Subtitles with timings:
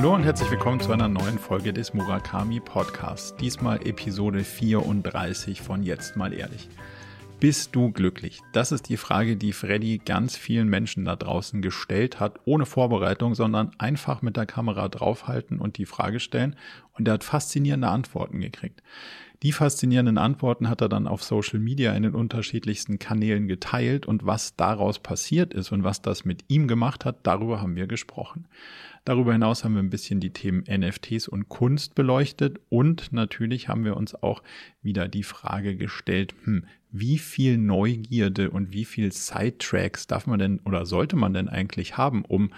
[0.00, 3.36] Hallo und herzlich willkommen zu einer neuen Folge des Murakami Podcasts.
[3.36, 6.70] Diesmal Episode 34 von Jetzt mal ehrlich.
[7.38, 8.40] Bist du glücklich?
[8.54, 13.34] Das ist die Frage, die Freddy ganz vielen Menschen da draußen gestellt hat, ohne Vorbereitung,
[13.34, 16.56] sondern einfach mit der Kamera draufhalten und die Frage stellen.
[16.94, 18.82] Und er hat faszinierende Antworten gekriegt.
[19.42, 24.26] Die faszinierenden Antworten hat er dann auf Social Media in den unterschiedlichsten Kanälen geteilt und
[24.26, 28.46] was daraus passiert ist und was das mit ihm gemacht hat, darüber haben wir gesprochen.
[29.06, 33.86] Darüber hinaus haben wir ein bisschen die Themen NFTs und Kunst beleuchtet und natürlich haben
[33.86, 34.42] wir uns auch
[34.82, 40.60] wieder die Frage gestellt, hm, wie viel Neugierde und wie viel Sidetracks darf man denn
[40.66, 42.52] oder sollte man denn eigentlich haben, um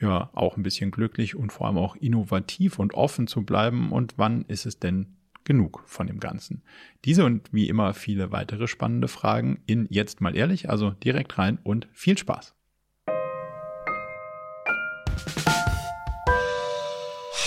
[0.00, 4.14] ja auch ein bisschen glücklich und vor allem auch innovativ und offen zu bleiben und
[4.18, 6.62] wann ist es denn genug von dem Ganzen?
[7.06, 11.58] Diese und wie immer viele weitere spannende Fragen in jetzt mal ehrlich, also direkt rein
[11.62, 12.56] und viel Spaß.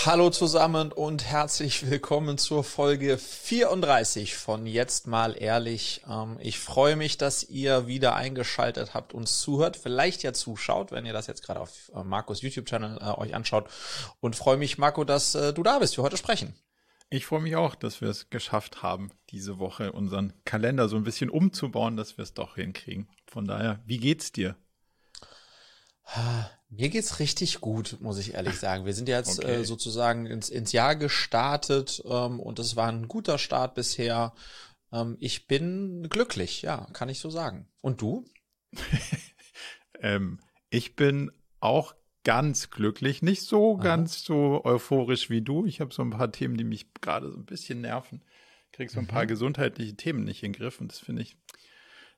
[0.06, 6.00] Hallo zusammen und herzlich willkommen zur Folge 34 von Jetzt mal ehrlich.
[6.08, 11.04] Ähm, ich freue mich, dass ihr wieder eingeschaltet habt, uns zuhört, vielleicht ja zuschaut, wenn
[11.04, 13.68] ihr das jetzt gerade auf äh, Markus YouTube-Channel äh, euch anschaut.
[14.20, 16.54] Und freue mich, Marco, dass äh, du da bist, wir heute sprechen.
[17.12, 21.02] Ich freue mich auch, dass wir es geschafft haben, diese Woche unseren Kalender so ein
[21.02, 23.08] bisschen umzubauen, dass wir es doch hinkriegen.
[23.26, 24.56] Von daher, wie geht's dir?
[26.68, 28.84] Mir geht's richtig gut, muss ich ehrlich sagen.
[28.84, 29.56] Wir sind jetzt okay.
[29.56, 34.32] äh, sozusagen ins, ins Jahr gestartet ähm, und es war ein guter Start bisher.
[34.92, 37.68] Ähm, ich bin glücklich, ja, kann ich so sagen.
[37.80, 38.24] Und du?
[40.00, 40.38] ähm,
[40.68, 43.82] ich bin auch ganz glücklich, nicht so Aha.
[43.82, 45.66] ganz so euphorisch wie du.
[45.66, 48.22] Ich habe so ein paar Themen, die mich gerade so ein bisschen nerven.
[48.72, 49.08] Krieg so ein mhm.
[49.08, 51.36] paar gesundheitliche Themen nicht in den Griff und das finde ich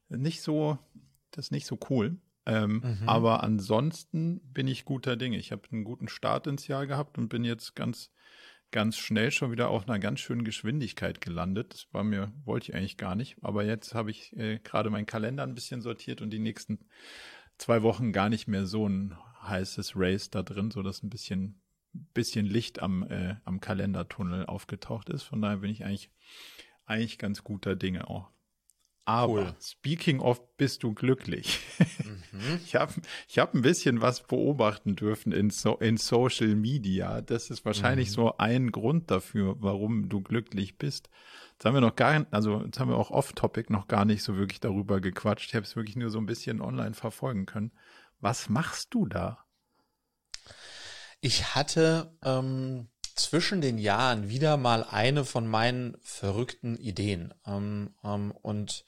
[0.09, 0.79] nicht so,
[1.31, 2.19] das nicht so cool.
[2.45, 3.09] Ähm, mhm.
[3.09, 5.39] Aber ansonsten bin ich guter Dinge.
[5.39, 8.11] Ich habe einen guten Start ins Jahr gehabt und bin jetzt ganz,
[8.73, 11.73] ganz schnell schon wieder auf einer ganz schönen Geschwindigkeit gelandet.
[11.73, 13.37] Das war mir, wollte ich eigentlich gar nicht.
[13.43, 16.81] Aber jetzt habe ich äh, gerade meinen Kalender ein bisschen sortiert und die nächsten
[17.59, 21.61] zwei Wochen gar nicht mehr so ein heißes Race da drin, so dass ein bisschen,
[21.93, 25.23] bisschen Licht am, äh, am Kalendertunnel aufgetaucht ist.
[25.23, 26.11] Von daher bin ich eigentlich,
[26.87, 28.31] eigentlich ganz guter Dinge auch.
[29.05, 29.55] Aber cool.
[29.61, 31.61] speaking of, bist du glücklich?
[31.79, 32.19] Mhm.
[32.65, 32.93] Ich habe
[33.29, 37.21] ich hab ein bisschen was beobachten dürfen in, so, in Social Media.
[37.21, 38.13] Das ist wahrscheinlich mhm.
[38.13, 41.11] so ein Grund dafür, warum du glücklich bist.
[41.53, 44.37] Jetzt haben wir noch gar, also jetzt haben wir auch off-topic noch gar nicht so
[44.37, 45.49] wirklich darüber gequatscht.
[45.49, 47.73] Ich habe es wirklich nur so ein bisschen online verfolgen können.
[48.23, 49.45] Was machst du da?
[51.21, 57.35] Ich hatte ähm, zwischen den Jahren wieder mal eine von meinen verrückten Ideen.
[57.45, 58.85] Ähm, ähm, und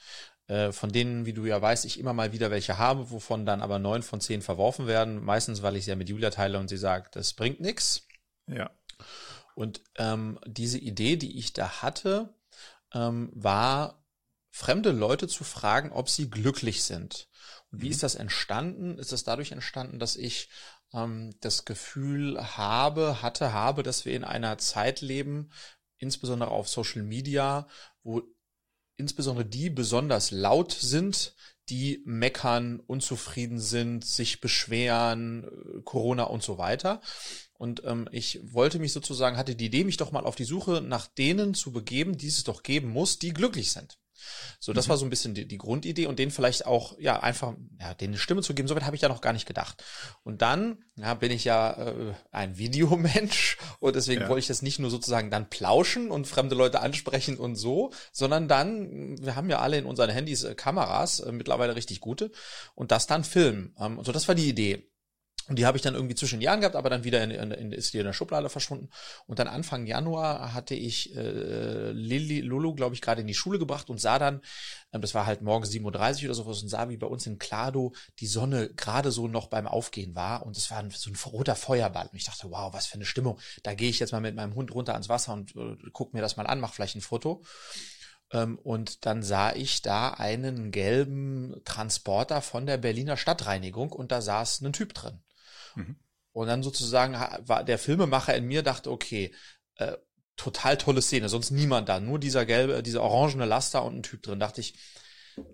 [0.46, 3.60] äh, von denen, wie du ja weißt, ich immer mal wieder welche habe, wovon dann
[3.60, 5.24] aber neun von zehn verworfen werden.
[5.24, 8.06] Meistens, weil ich sie ja mit Julia teile und sie sagt, das bringt nichts.
[8.46, 8.70] Ja.
[9.56, 12.32] Und ähm, diese Idee, die ich da hatte,
[12.92, 14.04] ähm, war,
[14.50, 17.28] fremde Leute zu fragen, ob sie glücklich sind.
[17.80, 17.92] Wie mhm.
[17.92, 18.98] ist das entstanden?
[18.98, 20.48] Ist das dadurch entstanden, dass ich
[20.92, 25.50] ähm, das Gefühl habe, hatte, habe, dass wir in einer Zeit leben,
[25.98, 27.68] insbesondere auf Social Media,
[28.02, 28.22] wo
[28.96, 31.34] insbesondere die besonders laut sind,
[31.68, 37.00] die meckern, unzufrieden sind, sich beschweren, äh, Corona und so weiter.
[37.54, 40.82] Und ähm, ich wollte mich sozusagen, hatte die Idee, mich doch mal auf die Suche
[40.82, 43.98] nach denen zu begeben, die es doch geben muss, die glücklich sind.
[44.60, 44.90] So, das mhm.
[44.90, 48.14] war so ein bisschen die, die, Grundidee und denen vielleicht auch, ja, einfach, ja, denen
[48.14, 48.68] eine Stimme zu geben.
[48.68, 49.82] Soweit habe ich ja noch gar nicht gedacht.
[50.22, 54.28] Und dann, ja, bin ich ja äh, ein Videomensch und deswegen ja.
[54.28, 58.48] wollte ich das nicht nur sozusagen dann plauschen und fremde Leute ansprechen und so, sondern
[58.48, 62.30] dann, wir haben ja alle in unseren Handys äh, Kameras, äh, mittlerweile richtig gute,
[62.74, 63.74] und das dann filmen.
[63.78, 64.90] Ähm, so, das war die Idee.
[65.49, 67.72] Und die habe ich dann irgendwie zwischen den Jahren gehabt, aber dann wieder in, in,
[67.72, 68.88] ist die in der Schublade verschwunden.
[69.27, 73.58] Und dann Anfang Januar hatte ich äh, Lili, Lulu, glaube ich, gerade in die Schule
[73.58, 74.41] gebracht und sah dann,
[74.93, 77.38] ähm, das war halt morgens 7.30 Uhr oder sowas, und sah, wie bei uns in
[77.38, 80.46] Klado die Sonne gerade so noch beim Aufgehen war.
[80.46, 82.06] Und es war so ein roter Feuerball.
[82.06, 83.38] Und ich dachte, wow, was für eine Stimmung.
[83.62, 86.20] Da gehe ich jetzt mal mit meinem Hund runter ans Wasser und äh, guck mir
[86.20, 87.43] das mal an, mach vielleicht ein Foto.
[88.32, 94.20] Ähm, und dann sah ich da einen gelben Transporter von der Berliner Stadtreinigung und da
[94.20, 95.20] saß ein Typ drin.
[95.75, 95.97] Mhm.
[96.32, 99.32] Und dann sozusagen war der Filmemacher in mir dachte, okay,
[99.76, 99.97] äh,
[100.37, 104.23] total tolle Szene, sonst niemand da, nur dieser gelbe, dieser orangene Laster und ein Typ
[104.23, 104.41] drin.
[104.41, 104.75] Dachte ich,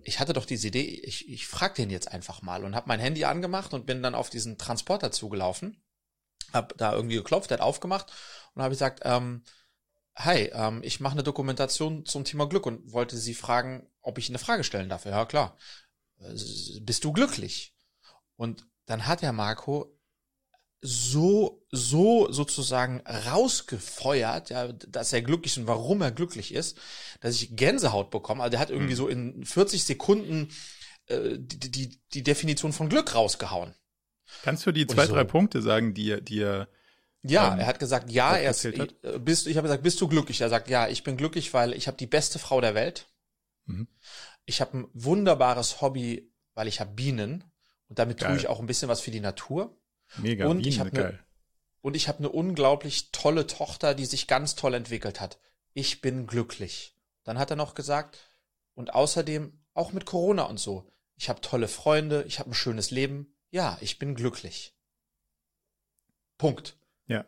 [0.03, 2.99] ich hatte doch diese Idee, ich, ich frag den jetzt einfach mal und habe mein
[2.99, 5.83] Handy angemacht und bin dann auf diesen Transporter zugelaufen,
[6.51, 8.11] hab da irgendwie geklopft, der hat aufgemacht
[8.53, 9.43] und habe gesagt, ähm,
[10.15, 14.29] hi, ähm, ich mache eine Dokumentation zum Thema Glück und wollte Sie fragen, ob ich
[14.29, 15.05] eine Frage stellen darf.
[15.05, 15.57] Ja, klar.
[16.19, 16.33] Äh,
[16.81, 17.75] bist du glücklich?
[18.35, 19.97] Und dann hat der Marco
[20.81, 26.77] so, so sozusagen rausgefeuert, ja, dass er glücklich ist und warum er glücklich ist,
[27.19, 28.41] dass ich Gänsehaut bekomme.
[28.41, 28.97] Also der hat irgendwie mhm.
[28.97, 30.49] so in 40 Sekunden
[31.05, 33.75] äh, die, die, die Definition von Glück rausgehauen.
[34.43, 36.67] Kannst du die zwei, so, drei Punkte sagen, die, die er
[37.23, 38.95] ja, ähm, er hat gesagt, ja, er ist, hat?
[39.03, 40.41] Äh, bist, ich habe gesagt, bist du glücklich?
[40.41, 43.07] Er sagt, ja, ich bin glücklich, weil ich habe die beste Frau der Welt.
[43.65, 43.87] Mhm.
[44.45, 47.43] Ich habe ein wunderbares Hobby, weil ich habe Bienen
[47.87, 48.29] und damit geil.
[48.29, 49.77] tue ich auch ein bisschen was für die Natur.
[50.17, 51.19] Mega, und ich habe eine
[51.81, 55.39] und ich habe eine unglaublich tolle Tochter, die sich ganz toll entwickelt hat.
[55.73, 56.95] Ich bin glücklich.
[57.23, 58.19] Dann hat er noch gesagt,
[58.75, 60.91] und außerdem auch mit Corona und so.
[61.15, 63.35] Ich habe tolle Freunde, ich habe ein schönes Leben.
[63.51, 64.75] Ja, ich bin glücklich.
[66.37, 66.77] Punkt.
[67.07, 67.25] Ja.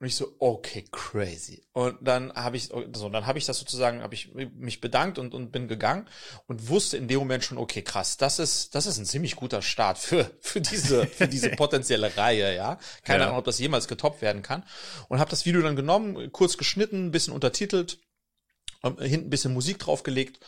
[0.00, 1.66] Und ich so, okay, crazy.
[1.72, 5.34] Und dann habe ich so, dann habe ich das sozusagen, habe ich mich bedankt und,
[5.34, 6.08] und bin gegangen
[6.46, 9.60] und wusste in dem Moment schon, okay, krass, das ist, das ist ein ziemlich guter
[9.60, 12.78] Start für, für diese, für diese potenzielle Reihe, ja.
[13.02, 13.26] Keine ja.
[13.26, 14.64] Ahnung, ob das jemals getoppt werden kann.
[15.08, 17.98] Und habe das Video dann genommen, kurz geschnitten, ein bisschen untertitelt,
[18.84, 20.38] ähm, hinten ein bisschen Musik draufgelegt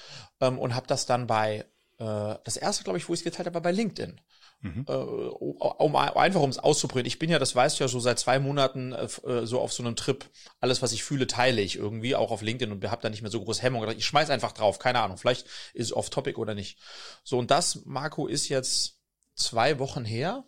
[0.41, 1.67] ähm, und habe das dann bei,
[1.99, 4.21] äh, das erste, glaube ich, wo ich es geteilt habe, war bei LinkedIn.
[4.63, 4.85] Mhm.
[4.87, 7.07] Äh, um, einfach um es auszuprobieren.
[7.07, 9.73] Ich bin ja, das weißt du ja, so seit zwei Monaten äh, äh, so auf
[9.73, 10.29] so einem Trip.
[10.61, 13.31] Alles, was ich fühle, teile ich irgendwie, auch auf LinkedIn und habe da nicht mehr
[13.31, 13.89] so große Hemmung.
[13.91, 15.17] Ich schmeiß einfach drauf, keine Ahnung.
[15.17, 16.79] Vielleicht ist es off-topic oder nicht.
[17.25, 18.99] So, und das, Marco, ist jetzt
[19.35, 20.45] zwei Wochen her.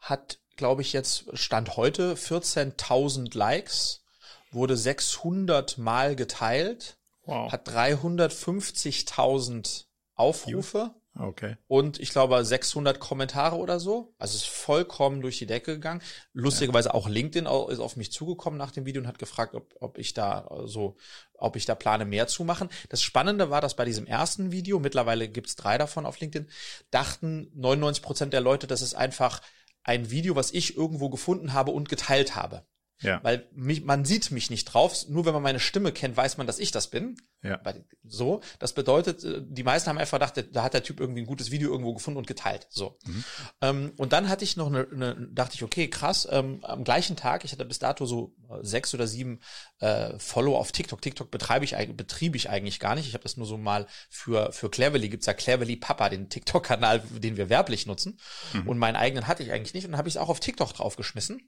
[0.00, 4.04] Hat, glaube ich, jetzt Stand heute 14.000 Likes,
[4.50, 6.96] wurde 600 Mal geteilt,
[7.26, 7.52] wow.
[7.52, 9.84] hat 350.000
[10.14, 10.94] Aufrufe.
[11.16, 11.56] Okay.
[11.68, 14.14] Und ich glaube 600 Kommentare oder so.
[14.18, 16.02] Also es ist vollkommen durch die Decke gegangen.
[16.32, 19.98] Lustigerweise auch LinkedIn ist auf mich zugekommen nach dem Video und hat gefragt, ob, ob
[19.98, 20.96] ich da so,
[21.34, 22.68] ob ich da plane, mehr zu machen.
[22.88, 26.50] Das Spannende war, dass bei diesem ersten Video, mittlerweile gibt's drei davon auf LinkedIn,
[26.90, 29.40] dachten 99 Prozent der Leute, das ist einfach
[29.84, 32.66] ein Video, was ich irgendwo gefunden habe und geteilt habe.
[33.00, 33.20] Ja.
[33.22, 35.08] Weil mich, man sieht mich nicht drauf.
[35.08, 37.16] Nur wenn man meine Stimme kennt, weiß man, dass ich das bin.
[37.42, 37.60] Ja.
[38.04, 38.40] So.
[38.58, 41.50] Das bedeutet, äh, die meisten haben einfach gedacht, da hat der Typ irgendwie ein gutes
[41.50, 42.66] Video irgendwo gefunden und geteilt.
[42.70, 42.98] So.
[43.04, 43.24] Mhm.
[43.60, 47.16] Ähm, und dann hatte ich noch eine, eine dachte ich, okay, krass, ähm, am gleichen
[47.16, 49.40] Tag, ich hatte bis dato so äh, sechs oder sieben
[49.80, 51.02] äh, Follow auf TikTok.
[51.02, 53.06] TikTok betreibe ich, betriebe ich eigentlich gar nicht.
[53.06, 57.00] Ich habe das nur so mal für, für Cleverly, gibt's ja Cleverly Papa, den TikTok-Kanal,
[57.10, 58.18] den wir werblich nutzen.
[58.54, 58.68] Mhm.
[58.68, 59.84] Und meinen eigenen hatte ich eigentlich nicht.
[59.84, 61.42] Und dann habe ich es auch auf TikTok draufgeschmissen.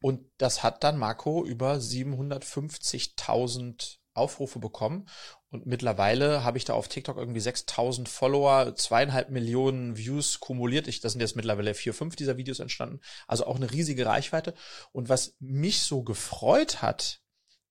[0.00, 5.08] Und das hat dann Marco über 750.000 Aufrufe bekommen.
[5.50, 10.88] Und mittlerweile habe ich da auf TikTok irgendwie 6000 Follower, zweieinhalb Millionen Views kumuliert.
[10.88, 13.00] Ich, das sind jetzt mittlerweile vier, fünf dieser Videos entstanden.
[13.26, 14.54] Also auch eine riesige Reichweite.
[14.92, 17.20] Und was mich so gefreut hat,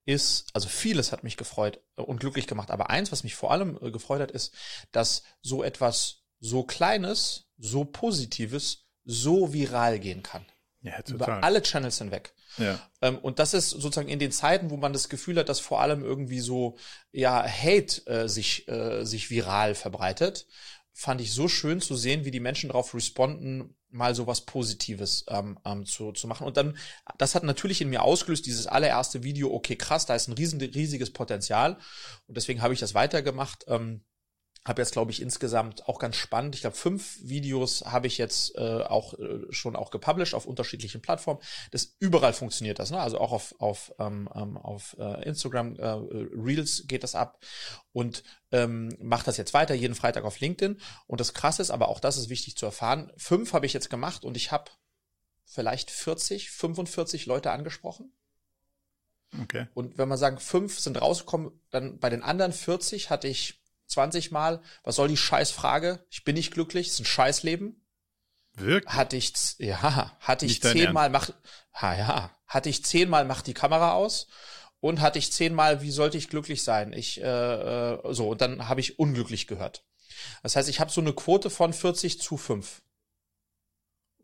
[0.06, 2.72] ist, also vieles hat mich gefreut und glücklich gemacht.
[2.72, 4.54] Aber eins, was mich vor allem äh, gefreut hat, ist,
[4.92, 10.46] dass so etwas so Kleines, so Positives, so viral gehen kann.
[10.86, 11.16] Ja, total.
[11.16, 12.34] Über alle Channels hinweg.
[12.58, 12.80] Ja.
[13.02, 15.82] Ähm, und das ist sozusagen in den Zeiten, wo man das Gefühl hat, dass vor
[15.82, 16.78] allem irgendwie so,
[17.12, 20.46] ja, Hate äh, sich, äh, sich viral verbreitet,
[20.94, 25.26] fand ich so schön zu sehen, wie die Menschen darauf responden, mal so was Positives
[25.28, 26.46] ähm, ähm, zu, zu machen.
[26.46, 26.78] Und dann,
[27.18, 30.62] das hat natürlich in mir ausgelöst, dieses allererste Video, okay, krass, da ist ein riesen,
[30.62, 31.78] riesiges Potenzial.
[32.28, 33.66] Und deswegen habe ich das weitergemacht.
[33.68, 34.02] Ähm,
[34.66, 36.56] habe jetzt, glaube ich, insgesamt auch ganz spannend.
[36.56, 41.02] Ich glaube, fünf Videos habe ich jetzt äh, auch äh, schon auch gepublished auf unterschiedlichen
[41.02, 41.40] Plattformen.
[41.70, 43.00] Das überall funktioniert das, ne?
[43.00, 47.40] Also auch auf auf ähm, ähm auf äh, Instagram äh, Reels geht das ab
[47.92, 50.82] und ähm, macht das jetzt weiter jeden Freitag auf LinkedIn.
[51.06, 53.12] Und das Krasse ist, aber auch das ist wichtig zu erfahren.
[53.18, 54.72] Fünf habe ich jetzt gemacht und ich habe
[55.46, 58.12] vielleicht 40, 45 Leute angesprochen.
[59.42, 59.68] Okay.
[59.74, 64.32] Und wenn man sagen, fünf sind rausgekommen, dann bei den anderen 40 hatte ich 20
[64.32, 66.06] Mal, was soll die Scheißfrage?
[66.10, 67.82] Ich bin nicht glücklich, ist ein Scheißleben.
[68.56, 68.94] Wirklich?
[68.94, 71.30] Hatte ich, ja, hatte ich zehnmal, mach,
[71.74, 74.28] ha, ja, hatte ich zehnmal, mach die Kamera aus.
[74.80, 76.94] Und hatte ich zehnmal, wie sollte ich glücklich sein?
[76.94, 79.84] Ich, äh, äh, so, und dann habe ich unglücklich gehört.
[80.44, 82.82] Das heißt, ich habe so eine Quote von 40 zu 5.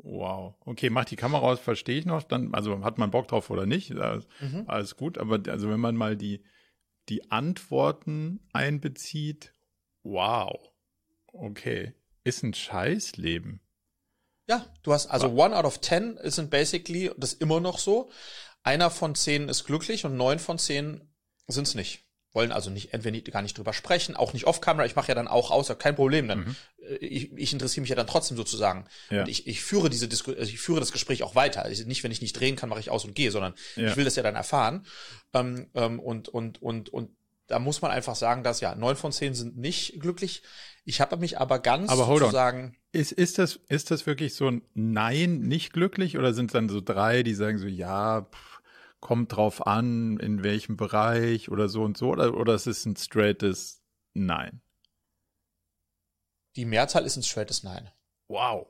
[0.03, 0.55] Wow.
[0.65, 2.23] Okay, mach die Kamera aus, verstehe ich noch.
[2.23, 3.91] Dann, also hat man Bock drauf oder nicht?
[3.91, 4.63] Alles, mhm.
[4.67, 5.17] alles gut.
[5.17, 6.43] Aber also wenn man mal die,
[7.09, 9.53] die Antworten einbezieht,
[10.03, 10.59] wow,
[11.27, 11.93] okay,
[12.23, 13.59] ist ein Scheißleben.
[14.47, 18.11] Ja, du hast also one out of ten sind basically das immer noch so.
[18.63, 21.09] Einer von zehn ist glücklich und neun von zehn
[21.47, 22.05] sind es nicht.
[22.33, 24.85] Wollen also nicht entweder nicht, gar nicht drüber sprechen, auch nicht off-camera.
[24.85, 26.27] Ich mache ja dann auch aus, kein Problem.
[26.27, 26.55] Dann mhm.
[26.81, 28.85] Äh, ich, ich interessiere mich ja dann trotzdem sozusagen.
[29.09, 29.21] Ja.
[29.21, 31.63] Und ich, ich führe diese Disku also ich führe das Gespräch auch weiter.
[31.63, 33.89] Also nicht, wenn ich nicht drehen kann, mache ich aus und gehe, sondern ja.
[33.89, 34.85] ich will das ja dann erfahren.
[35.33, 37.09] Ähm, ähm, und und und und
[37.47, 40.41] da muss man einfach sagen, dass ja neun von zehn sind nicht glücklich.
[40.85, 42.77] Ich habe mich aber ganz aber hold sozusagen.
[42.93, 46.17] Ist, ist, das, ist das wirklich so ein Nein, nicht glücklich?
[46.17, 48.61] Oder sind es dann so drei, die sagen so, ja, pff,
[48.99, 52.09] kommt drauf an, in welchem Bereich oder so und so?
[52.09, 53.81] Oder, oder ist es ein straightes
[54.13, 54.60] Nein?
[56.55, 57.89] Die Mehrzahl ist ein straightes Nein.
[58.27, 58.67] Wow.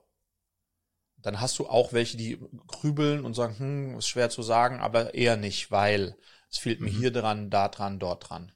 [1.18, 5.14] Dann hast du auch welche, die grübeln und sagen, hm, ist schwer zu sagen, aber
[5.14, 6.18] eher nicht, weil
[6.50, 6.98] es fehlt mir mhm.
[6.98, 8.52] hier dran, da dran, dort dran.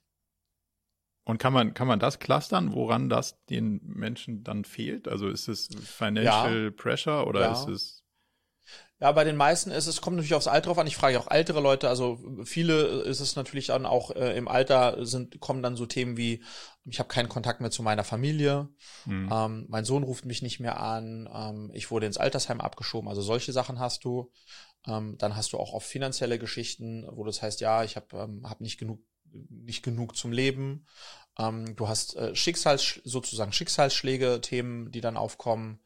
[1.24, 5.08] Und kann man, kann man das clustern, woran das den Menschen dann fehlt?
[5.08, 6.72] Also ist es Financial ja.
[6.72, 7.52] Pressure oder ja.
[7.54, 8.06] ist es
[9.02, 10.88] ja, bei den meisten ist es, kommt natürlich aufs Alter drauf an.
[10.88, 15.06] Ich frage auch ältere Leute, also viele ist es natürlich dann auch äh, im Alter
[15.06, 16.44] sind, kommen dann so Themen wie,
[16.86, 18.70] ich habe keinen Kontakt mehr zu meiner Familie,
[19.06, 19.30] mhm.
[19.32, 23.22] ähm, mein Sohn ruft mich nicht mehr an, ähm, ich wurde ins Altersheim abgeschoben, also
[23.22, 24.32] solche Sachen hast du.
[24.88, 28.48] Ähm, dann hast du auch oft finanzielle Geschichten, wo das heißt, ja, ich habe ähm,
[28.48, 29.00] hab nicht genug
[29.50, 30.86] nicht genug zum Leben.
[31.38, 35.82] Ähm, du hast äh, Schicksals sozusagen Schicksalsschläge, Themen, die dann aufkommen.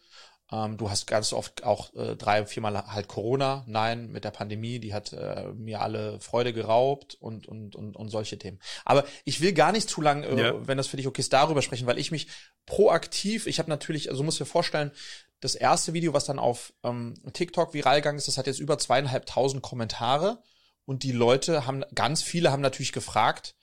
[0.51, 3.63] Ähm, du hast ganz oft auch äh, drei, viermal halt Corona.
[3.67, 8.09] Nein, mit der Pandemie, die hat äh, mir alle Freude geraubt und, und, und, und
[8.09, 8.59] solche Themen.
[8.85, 10.67] Aber ich will gar nicht zu lang, äh, ja.
[10.67, 12.27] wenn das für dich okay ist, darüber sprechen, weil ich mich
[12.65, 14.91] proaktiv, ich habe natürlich, also muss mir vorstellen,
[15.39, 18.77] das erste Video, was dann auf ähm, TikTok viral gegangen ist, das hat jetzt über
[18.77, 20.41] zweieinhalbtausend Kommentare
[20.85, 23.55] und die Leute haben, ganz viele haben natürlich gefragt,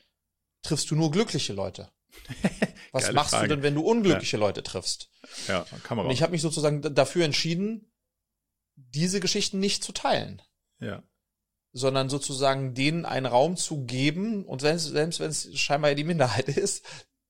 [0.62, 1.90] triffst du nur glückliche Leute?
[2.92, 3.48] Was machst Frage.
[3.48, 4.40] du denn, wenn du unglückliche ja.
[4.40, 5.10] Leute triffst?
[5.48, 7.92] Ja, man Und ich habe mich sozusagen dafür entschieden,
[8.74, 10.42] diese Geschichten nicht zu teilen.
[10.80, 11.02] Ja.
[11.72, 16.48] Sondern sozusagen denen einen Raum zu geben und selbst, selbst wenn es scheinbar die Minderheit
[16.56, 16.86] ist,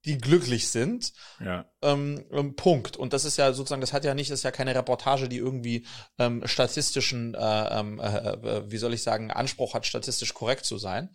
[0.06, 1.12] die glücklich sind.
[1.44, 1.68] Ja.
[1.82, 2.96] Ähm, ähm, Punkt.
[2.96, 5.38] Und das ist ja sozusagen, das hat ja nicht, das ist ja keine Reportage, die
[5.38, 5.84] irgendwie
[6.18, 10.78] ähm, statistischen, äh, ähm, äh, äh, wie soll ich sagen, Anspruch hat, statistisch korrekt zu
[10.78, 11.10] sein.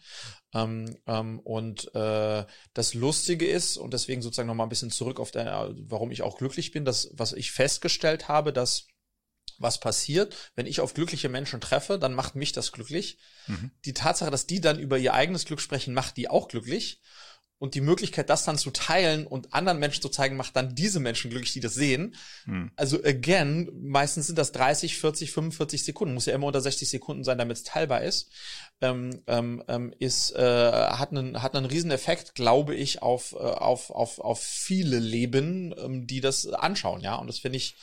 [0.53, 5.31] Ähm, ähm, und äh, das Lustige ist, und deswegen sozusagen nochmal ein bisschen zurück auf
[5.31, 8.87] der, warum ich auch glücklich bin, dass, was ich festgestellt habe, dass
[9.57, 13.19] was passiert, wenn ich auf glückliche Menschen treffe, dann macht mich das glücklich.
[13.47, 13.71] Mhm.
[13.85, 16.99] Die Tatsache, dass die dann über ihr eigenes Glück sprechen, macht die auch glücklich
[17.61, 20.99] und die Möglichkeit, das dann zu teilen und anderen Menschen zu zeigen, macht dann diese
[20.99, 22.15] Menschen glücklich, die das sehen.
[22.45, 22.71] Hm.
[22.75, 27.23] Also again, meistens sind das 30, 40, 45 Sekunden, muss ja immer unter 60 Sekunden
[27.23, 28.31] sein, damit es teilbar ist.
[28.83, 33.37] Ähm, ähm, ähm, ist äh, hat einen hat einen riesen Effekt, glaube ich, auf äh,
[33.37, 37.15] auf auf auf viele Leben, ähm, die das anschauen, ja.
[37.15, 37.75] Und das finde ich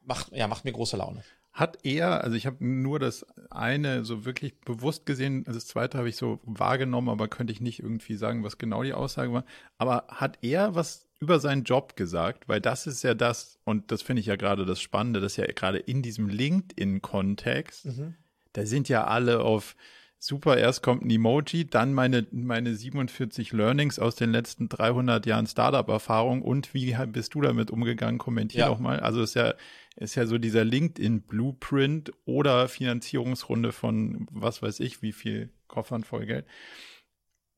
[0.00, 1.24] macht ja macht mir große Laune.
[1.52, 5.98] Hat er, also ich habe nur das eine so wirklich bewusst gesehen, also das zweite
[5.98, 9.44] habe ich so wahrgenommen, aber könnte ich nicht irgendwie sagen, was genau die Aussage war.
[9.76, 12.48] Aber hat er was über seinen Job gesagt?
[12.48, 15.46] Weil das ist ja das, und das finde ich ja gerade das Spannende, dass ja
[15.46, 18.14] gerade in diesem LinkedIn-Kontext, mhm.
[18.52, 19.74] da sind ja alle auf
[20.18, 25.46] super, erst kommt ein Emoji, dann meine, meine 47 Learnings aus den letzten 300 Jahren
[25.46, 28.18] Startup-Erfahrung und wie bist du damit umgegangen?
[28.18, 28.68] Kommentier ja.
[28.68, 29.00] doch mal.
[29.00, 29.54] Also ist ja,
[29.96, 36.26] ist ja so dieser LinkedIn-Blueprint oder Finanzierungsrunde von was weiß ich, wie viel Koffern voll
[36.26, 36.46] Geld.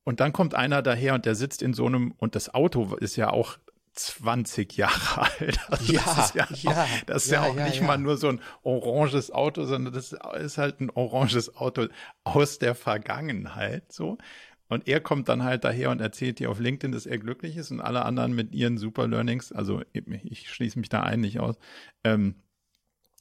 [0.03, 3.15] Und dann kommt einer daher und der sitzt in so einem, und das Auto ist
[3.15, 3.57] ja auch
[3.93, 5.59] 20 Jahre alt.
[5.69, 7.87] Also ja, das ist ja, ja, auch, das ist ja, ja auch nicht ja.
[7.87, 11.87] mal nur so ein oranges Auto, sondern das ist halt ein oranges Auto
[12.23, 14.17] aus der Vergangenheit, so.
[14.69, 17.71] Und er kommt dann halt daher und erzählt dir auf LinkedIn, dass er glücklich ist
[17.71, 21.57] und alle anderen mit ihren Super Learnings, also ich schließe mich da ein nicht aus,
[22.05, 22.35] ähm,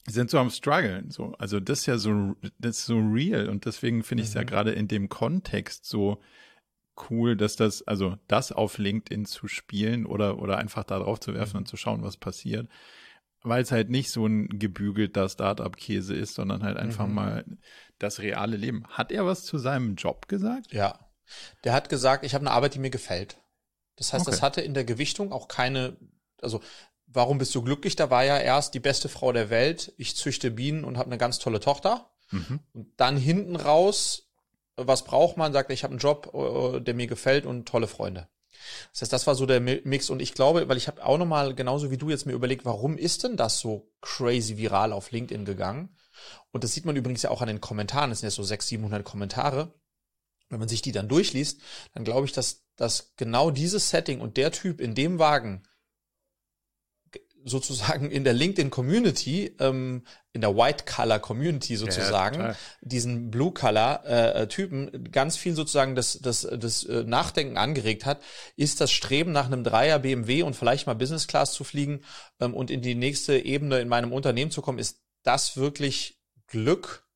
[0.06, 1.34] sind so am struggeln, so.
[1.38, 4.42] Also das ist ja so, das ist so real und deswegen finde ich es mhm.
[4.42, 6.20] ja gerade in dem Kontext so,
[7.08, 11.34] cool, dass das, also das auf LinkedIn zu spielen oder, oder einfach da drauf zu
[11.34, 11.58] werfen mhm.
[11.60, 12.68] und zu schauen, was passiert.
[13.42, 17.14] Weil es halt nicht so ein gebügelter Startup-Käse ist, sondern halt einfach mhm.
[17.14, 17.44] mal
[17.98, 18.86] das reale Leben.
[18.88, 20.72] Hat er was zu seinem Job gesagt?
[20.72, 20.98] Ja.
[21.64, 23.38] Der hat gesagt, ich habe eine Arbeit, die mir gefällt.
[23.96, 24.30] Das heißt, okay.
[24.30, 25.96] das hatte in der Gewichtung auch keine,
[26.42, 26.60] also
[27.06, 27.96] warum bist du glücklich?
[27.96, 31.18] Da war ja erst die beste Frau der Welt, ich züchte Bienen und habe eine
[31.18, 32.10] ganz tolle Tochter.
[32.30, 32.60] Mhm.
[32.72, 34.29] Und dann hinten raus
[34.76, 38.28] was braucht man, sagt, ich habe einen Job, äh, der mir gefällt und tolle Freunde.
[38.92, 41.54] Das heißt, das war so der Mix und ich glaube, weil ich habe auch nochmal
[41.54, 45.44] genauso wie du jetzt mir überlegt, warum ist denn das so crazy viral auf LinkedIn
[45.44, 45.96] gegangen?
[46.50, 48.68] Und das sieht man übrigens ja auch an den Kommentaren, es sind ja so 600,
[48.68, 49.74] 700 Kommentare.
[50.48, 51.60] Wenn man sich die dann durchliest,
[51.94, 55.62] dann glaube ich, dass, dass genau dieses Setting und der Typ in dem Wagen
[57.44, 63.52] sozusagen in der LinkedIn Community, ähm, in der White Color Community sozusagen, ja, diesen Blue
[63.52, 68.20] Color äh, Typen ganz viel sozusagen das, das, das äh, Nachdenken angeregt hat,
[68.56, 72.02] ist das Streben nach einem Dreier BMW und vielleicht mal Business Class zu fliegen
[72.40, 77.06] ähm, und in die nächste Ebene in meinem Unternehmen zu kommen, ist das wirklich Glück?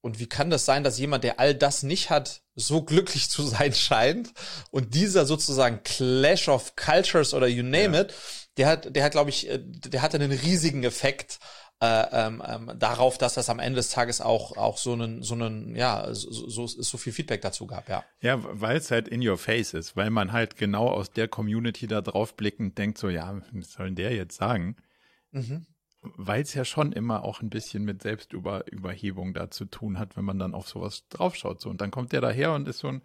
[0.00, 3.42] Und wie kann das sein, dass jemand, der all das nicht hat, so glücklich zu
[3.42, 4.32] sein scheint
[4.70, 8.02] und dieser sozusagen Clash of Cultures oder you name ja.
[8.02, 8.14] it,
[8.56, 11.38] der hat, der hat, glaube ich, äh, der hatte einen riesigen Effekt
[11.80, 15.34] äh, ähm, ähm, darauf, dass das am Ende des Tages auch auch so einen so
[15.34, 18.04] einen ja so, so, so viel Feedback dazu gab, ja.
[18.20, 21.88] Ja, weil es halt in your face ist, weil man halt genau aus der Community
[21.88, 24.76] da drauf blickend denkt so, ja, was soll denn der jetzt sagen?
[25.32, 25.66] Mhm.
[26.02, 30.24] Weil es ja schon immer auch ein bisschen mit Selbstüberhebung da zu tun hat, wenn
[30.24, 31.60] man dann auf sowas draufschaut.
[31.60, 31.70] So.
[31.70, 33.02] Und dann kommt der daher und ist so ein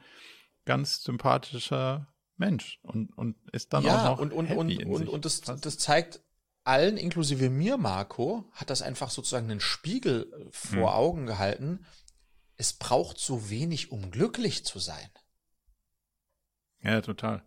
[0.66, 5.26] ganz sympathischer Mensch und, und ist dann ja, auch noch und, und, und, und, und
[5.26, 6.22] das, das zeigt
[6.64, 10.96] allen, inklusive mir, Marco, hat das einfach sozusagen einen Spiegel äh, vor hm.
[10.96, 11.86] Augen gehalten.
[12.58, 15.10] Es braucht so wenig, um glücklich zu sein.
[16.82, 17.44] Ja, total.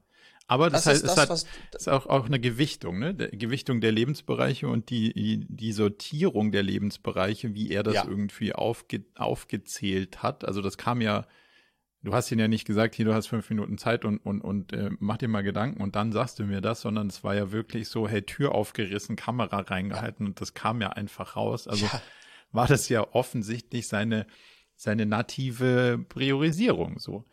[0.47, 3.14] Aber das, das heißt, ist, das, es hat, ist auch, auch eine Gewichtung, ne?
[3.14, 8.04] Der Gewichtung der Lebensbereiche und die, die Sortierung der Lebensbereiche, wie er das ja.
[8.04, 10.44] irgendwie aufge, aufgezählt hat.
[10.44, 11.26] Also das kam ja
[12.02, 14.73] du hast ihn ja nicht gesagt, hier, du hast fünf Minuten Zeit und, und, und
[14.73, 17.52] äh, mach dir mal Gedanken und dann sagst du mir das, sondern es war ja
[17.52, 21.69] wirklich so, hey, Tür aufgerissen, Kamera reingehalten und das kam ja einfach raus.
[21.69, 22.02] Also ja.
[22.52, 24.26] war das ja offensichtlich seine,
[24.76, 27.26] seine native Priorisierung so.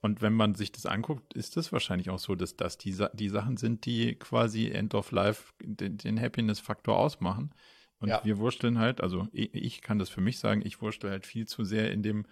[0.00, 3.28] Und wenn man sich das anguckt, ist das wahrscheinlich auch so, dass das die, die
[3.28, 7.52] Sachen sind, die quasi End of Life den, den Happiness-Faktor ausmachen.
[7.98, 8.20] Und ja.
[8.24, 11.46] wir wursteln halt, also ich, ich kann das für mich sagen, ich wurstel halt viel
[11.46, 12.26] zu sehr in dem,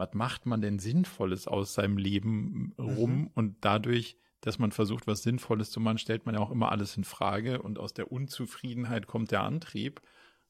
[0.00, 3.30] was macht man denn Sinnvolles aus seinem Leben rum mhm.
[3.34, 6.96] und dadurch, dass man versucht, was Sinnvolles zu machen, stellt man ja auch immer alles
[6.96, 10.00] in Frage und aus der Unzufriedenheit kommt der Antrieb.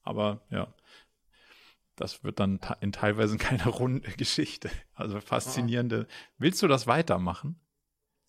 [0.03, 0.73] Aber ja,
[1.97, 4.71] das wird dann in teilweise keine runde Geschichte.
[4.95, 6.07] Also faszinierende.
[6.39, 7.59] Willst du das weitermachen?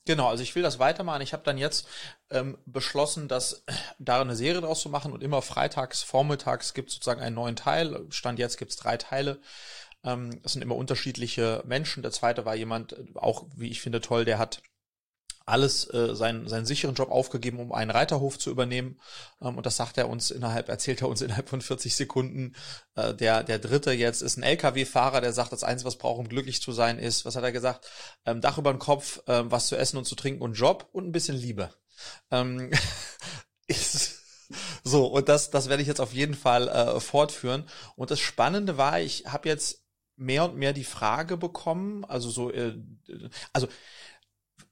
[0.06, 1.22] Genau, also ich will das weitermachen.
[1.22, 1.88] Ich habe dann jetzt
[2.32, 3.64] ähm, beschlossen, dass
[4.00, 7.56] da eine Serie draus zu machen und immer freitags, vormittags gibt es sozusagen einen neuen
[7.56, 8.08] Teil.
[8.10, 9.40] Stand jetzt gibt es drei Teile.
[10.04, 12.04] Ähm, das sind immer unterschiedliche Menschen.
[12.04, 14.62] Der zweite war jemand, äh, auch wie ich finde toll, der hat
[15.46, 19.00] alles äh, seinen, seinen sicheren Job aufgegeben, um einen Reiterhof zu übernehmen.
[19.42, 22.56] Ähm, und das sagt er uns innerhalb, erzählt er uns innerhalb von 40 Sekunden.
[22.96, 26.30] Äh, der, der dritte jetzt ist ein LKW-Fahrer, der sagt, das Einzige, was braucht, um
[26.30, 27.90] glücklich zu sein, ist, was hat er gesagt?
[28.26, 31.06] Ähm, Dach über den Kopf, ähm, was zu essen und zu trinken und Job und
[31.08, 31.74] ein bisschen Liebe.
[32.30, 32.72] Ähm,
[33.68, 34.22] ist,
[34.84, 37.68] so, und das, das werde ich jetzt auf jeden Fall äh, fortführen.
[37.96, 39.81] Und das Spannende war, ich habe jetzt
[40.22, 42.76] mehr und mehr die Frage bekommen, also so, äh,
[43.54, 43.68] also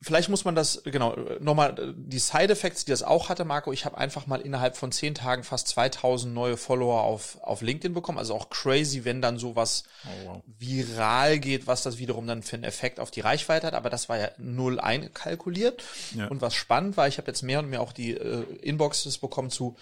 [0.02, 3.98] vielleicht muss man das, genau, nochmal die Side-Effects, die das auch hatte, Marco, ich habe
[3.98, 8.34] einfach mal innerhalb von zehn Tagen fast 2000 neue Follower auf, auf LinkedIn bekommen, also
[8.36, 10.44] auch crazy, wenn dann sowas oh, wow.
[10.46, 14.08] viral geht, was das wiederum dann für einen Effekt auf die Reichweite hat, aber das
[14.08, 15.84] war ja null einkalkuliert
[16.16, 16.28] ja.
[16.28, 19.50] und was spannend war, ich habe jetzt mehr und mehr auch die äh, Inboxes bekommen
[19.50, 19.76] zu,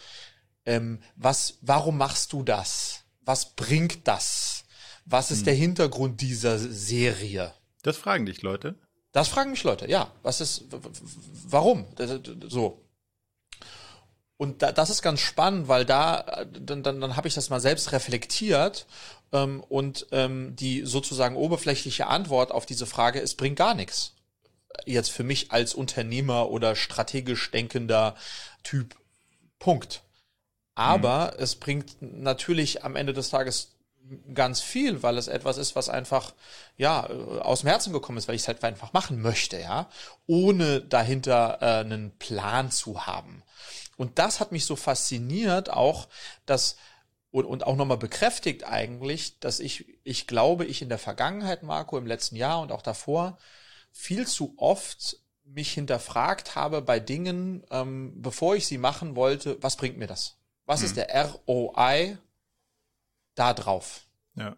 [0.65, 3.03] ähm, was, warum machst du das?
[3.21, 4.63] Was bringt das?
[5.09, 5.45] Was ist hm.
[5.45, 7.53] der Hintergrund dieser Serie?
[7.81, 8.75] Das fragen dich Leute.
[9.13, 10.11] Das fragen mich Leute, ja.
[10.21, 10.65] Was ist,
[11.47, 11.85] warum?
[12.47, 12.83] So.
[14.35, 17.61] Und da, das ist ganz spannend, weil da, dann, dann, dann habe ich das mal
[17.61, 18.85] selbst reflektiert
[19.31, 24.13] ähm, und ähm, die sozusagen oberflächliche Antwort auf diese Frage, es bringt gar nichts.
[24.85, 28.15] Jetzt für mich als Unternehmer oder strategisch denkender
[28.63, 28.95] Typ.
[29.57, 30.03] Punkt.
[30.75, 31.39] Aber hm.
[31.39, 33.76] es bringt natürlich am Ende des Tages
[34.33, 36.33] ganz viel, weil es etwas ist, was einfach
[36.77, 39.89] ja aus dem Herzen gekommen ist, weil ich es halt einfach machen möchte, ja,
[40.25, 43.43] ohne dahinter äh, einen Plan zu haben.
[43.97, 46.07] Und das hat mich so fasziniert, auch
[46.45, 46.77] dass
[47.31, 51.97] und, und auch nochmal bekräftigt eigentlich, dass ich, ich glaube, ich in der Vergangenheit, Marco,
[51.97, 53.37] im letzten Jahr und auch davor,
[53.91, 59.75] viel zu oft mich hinterfragt habe bei Dingen, ähm, bevor ich sie machen wollte, was
[59.75, 60.37] bringt mir das?
[60.65, 60.85] Was hm.
[60.85, 62.17] ist der ROI
[63.37, 64.01] da drauf.
[64.35, 64.55] Ja.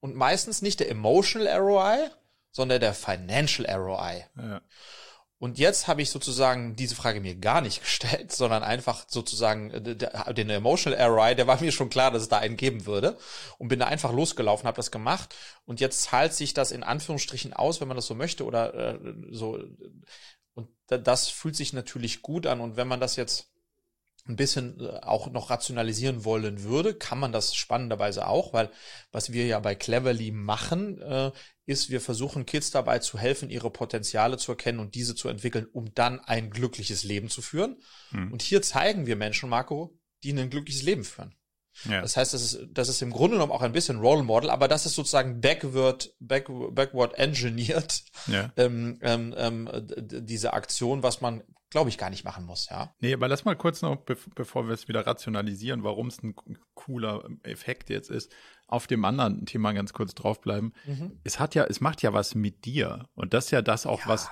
[0.00, 2.10] Und meistens nicht der Emotional ROI,
[2.50, 4.26] sondern der Financial ROI.
[4.36, 4.60] Ja.
[5.40, 10.34] Und jetzt habe ich sozusagen diese Frage mir gar nicht gestellt, sondern einfach sozusagen äh,
[10.34, 13.16] den Emotional ROI, der war mir schon klar, dass es da einen geben würde
[13.56, 17.54] und bin da einfach losgelaufen, habe das gemacht und jetzt zahlt sich das in Anführungsstrichen
[17.54, 18.98] aus, wenn man das so möchte oder äh,
[19.30, 19.58] so
[20.52, 23.49] und das fühlt sich natürlich gut an und wenn man das jetzt
[24.26, 28.70] ein bisschen äh, auch noch rationalisieren wollen würde, kann man das spannenderweise auch, weil
[29.12, 31.32] was wir ja bei Cleverly machen, äh,
[31.66, 35.66] ist, wir versuchen Kids dabei zu helfen, ihre Potenziale zu erkennen und diese zu entwickeln,
[35.72, 37.76] um dann ein glückliches Leben zu führen.
[38.10, 38.32] Hm.
[38.32, 41.34] Und hier zeigen wir Menschen, Marco, die ein glückliches Leben führen.
[41.88, 42.02] Ja.
[42.02, 44.68] Das heißt, das ist, das ist im Grunde genommen auch ein bisschen Role Model, aber
[44.68, 48.52] das ist sozusagen backward, back, backward engineert, ja.
[48.56, 52.92] ähm, ähm, ähm, diese Aktion, was man glaube ich, gar nicht machen muss, ja.
[53.00, 56.34] Nee, aber lass mal kurz noch, be bevor wir es wieder rationalisieren, warum es ein
[56.74, 58.34] cooler Effekt jetzt ist,
[58.66, 60.74] auf dem anderen Thema ganz kurz draufbleiben.
[60.84, 61.20] Mhm.
[61.24, 63.08] Es hat ja, es macht ja was mit dir.
[63.14, 64.08] Und das ist ja das auch, ja.
[64.08, 64.28] was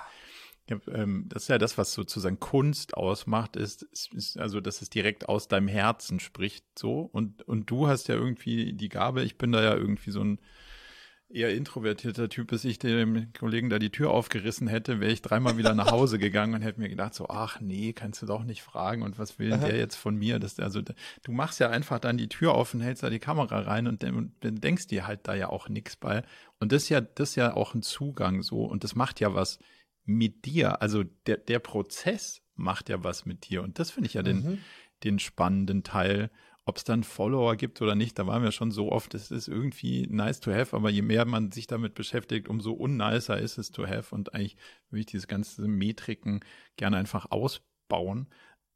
[0.93, 4.89] ähm, das ist ja das, was sozusagen Kunst ausmacht, ist, ist, ist, also, dass es
[4.89, 7.01] direkt aus deinem Herzen spricht, so.
[7.01, 10.39] Und, und du hast ja irgendwie die Gabe, ich bin da ja irgendwie so ein
[11.29, 15.57] eher introvertierter Typ, bis ich dem Kollegen da die Tür aufgerissen hätte, wäre ich dreimal
[15.57, 18.63] wieder nach Hause gegangen und hätte mir gedacht, so, ach nee, kannst du doch nicht
[18.63, 19.67] fragen und was will Aha.
[19.67, 20.39] der jetzt von mir?
[20.39, 23.59] Das, also, du machst ja einfach dann die Tür auf und hältst da die Kamera
[23.59, 26.23] rein und, und dann denkst dir halt da ja auch nichts bei.
[26.59, 29.33] Und das ist ja, das ist ja auch ein Zugang so und das macht ja
[29.33, 29.59] was
[30.05, 30.81] mit dir.
[30.81, 33.63] Also der, der Prozess macht ja was mit dir.
[33.63, 34.57] Und das finde ich ja den, mhm.
[35.03, 36.31] den spannenden Teil.
[36.65, 39.47] Ob es dann Follower gibt oder nicht, da waren wir schon so oft, es ist
[39.47, 43.71] irgendwie nice to have, aber je mehr man sich damit beschäftigt, umso unnicer ist es
[43.71, 44.13] to have.
[44.13, 44.57] Und eigentlich
[44.89, 46.41] würde ich diese ganzen Metriken
[46.75, 48.27] gerne einfach ausbauen.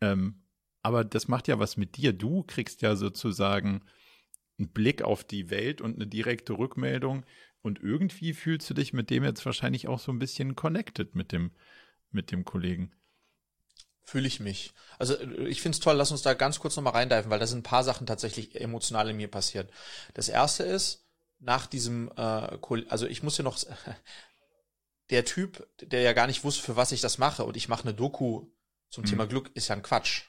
[0.01, 0.41] Ähm,
[0.81, 2.13] aber das macht ja was mit dir.
[2.13, 3.83] Du kriegst ja sozusagen
[4.57, 7.25] einen Blick auf die Welt und eine direkte Rückmeldung,
[7.63, 11.31] und irgendwie fühlst du dich mit dem jetzt wahrscheinlich auch so ein bisschen connected mit
[11.31, 11.51] dem,
[12.11, 12.91] mit dem Kollegen.
[14.05, 14.73] Fühle ich mich.
[14.99, 17.59] Also ich finde es toll, lass uns da ganz kurz nochmal reindeifen, weil da sind
[17.59, 19.71] ein paar Sachen tatsächlich emotional in mir passiert.
[20.13, 21.05] Das erste ist,
[21.39, 22.57] nach diesem, äh,
[22.89, 23.57] also ich muss ja noch,
[25.09, 27.83] der Typ, der ja gar nicht wusste, für was ich das mache, und ich mache
[27.83, 28.47] eine Doku
[28.89, 29.07] zum mhm.
[29.07, 30.23] Thema Glück, ist ja ein Quatsch.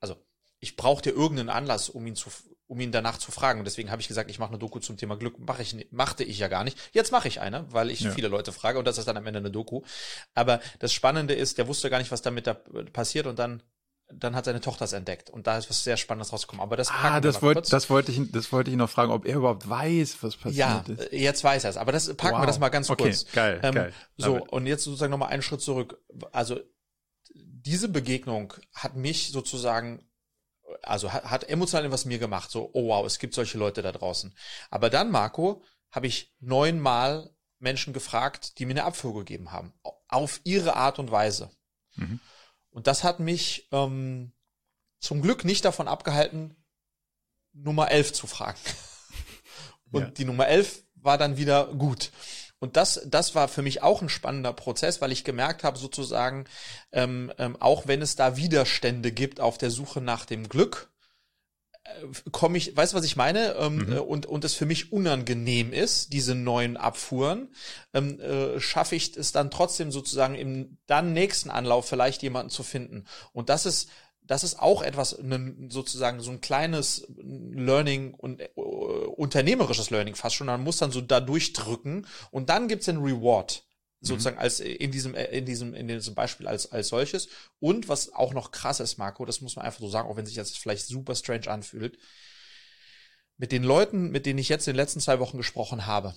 [0.00, 0.16] Also
[0.60, 2.30] ich brauchte irgendeinen Anlass, um ihn zu,
[2.74, 3.60] um ihn danach zu fragen.
[3.60, 5.38] Und deswegen habe ich gesagt, ich mache eine Doku zum Thema Glück.
[5.38, 6.76] Mache ich, machte ich ja gar nicht.
[6.92, 8.10] Jetzt mache ich eine, weil ich ja.
[8.10, 9.82] viele Leute frage und das ist dann am Ende eine Doku.
[10.34, 12.54] Aber das Spannende ist, der wusste gar nicht, was damit da
[12.92, 13.62] passiert und dann
[14.12, 16.62] dann hat seine Tochter es entdeckt und da ist was sehr Spannendes rausgekommen.
[16.62, 19.36] Aber das ah, das wollte das wollte ich das wollte ich noch fragen, ob er
[19.36, 21.10] überhaupt weiß, was passiert ja, ist.
[21.10, 21.76] Ja, jetzt weiß er es.
[21.78, 22.42] Aber das packen wow.
[22.42, 23.26] wir das mal ganz okay, kurz.
[23.32, 23.92] Geil, ähm, geil.
[24.18, 26.02] So und jetzt sozusagen noch mal einen Schritt zurück.
[26.32, 26.60] Also
[27.34, 30.06] diese Begegnung hat mich sozusagen
[30.82, 33.92] also hat, hat emotional etwas mir gemacht, so, oh wow, es gibt solche Leute da
[33.92, 34.34] draußen.
[34.70, 39.72] Aber dann, Marco, habe ich neunmal Menschen gefragt, die mir eine Abfuhr gegeben haben,
[40.08, 41.50] auf ihre Art und Weise.
[41.96, 42.20] Mhm.
[42.70, 44.32] Und das hat mich ähm,
[44.98, 46.56] zum Glück nicht davon abgehalten,
[47.52, 48.58] Nummer 11 zu fragen.
[49.92, 50.10] Und ja.
[50.10, 52.10] die Nummer 11 war dann wieder gut.
[52.64, 56.46] Und das, das war für mich auch ein spannender Prozess, weil ich gemerkt habe, sozusagen,
[56.92, 60.88] ähm, ähm, auch wenn es da Widerstände gibt auf der Suche nach dem Glück,
[61.84, 63.54] äh, komme ich, weißt du, was ich meine?
[63.56, 63.92] Ähm, mhm.
[63.92, 67.54] Äh, und, und es für mich unangenehm ist, diese neuen Abfuhren,
[67.92, 72.62] ähm, äh, schaffe ich es dann trotzdem sozusagen im dann nächsten Anlauf vielleicht jemanden zu
[72.62, 73.04] finden.
[73.34, 73.90] Und das ist,
[74.26, 80.36] das ist auch etwas, ne, sozusagen so ein kleines Learning und äh, unternehmerisches Learning fast
[80.36, 80.46] schon.
[80.46, 83.64] Man muss dann so da durchdrücken und dann gibt's den Reward
[84.00, 84.42] sozusagen mhm.
[84.42, 88.34] als in diesem äh, in diesem in diesem Beispiel als als solches und was auch
[88.34, 90.86] noch krass ist Marco das muss man einfach so sagen auch wenn sich das vielleicht
[90.86, 91.98] super strange anfühlt
[93.36, 96.14] mit den Leuten mit denen ich jetzt in den letzten zwei Wochen gesprochen habe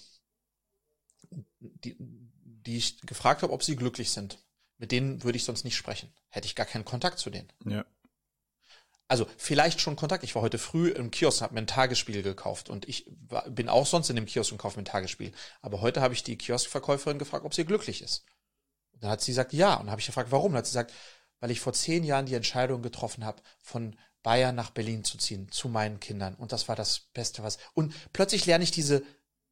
[1.60, 4.44] die die ich gefragt habe ob sie glücklich sind
[4.78, 7.86] mit denen würde ich sonst nicht sprechen hätte ich gar keinen Kontakt zu denen ja
[9.08, 10.24] also vielleicht schon Kontakt.
[10.24, 13.70] Ich war heute früh im Kiosk, habe mir ein Tagesspiel gekauft und ich war, bin
[13.70, 15.32] auch sonst in dem Kiosk und kaufe mir ein Tagesspiel.
[15.62, 18.26] Aber heute habe ich die Kioskverkäuferin gefragt, ob sie glücklich ist.
[18.92, 19.76] Und dann hat sie gesagt, ja.
[19.76, 20.48] Und dann habe ich gefragt, warum?
[20.48, 20.94] Und dann hat sie gesagt,
[21.40, 25.50] weil ich vor zehn Jahren die Entscheidung getroffen habe, von Bayern nach Berlin zu ziehen,
[25.52, 26.36] zu meinen Kindern.
[26.36, 27.60] Und das war das Beste, was.
[27.74, 29.04] Und plötzlich lerne ich diese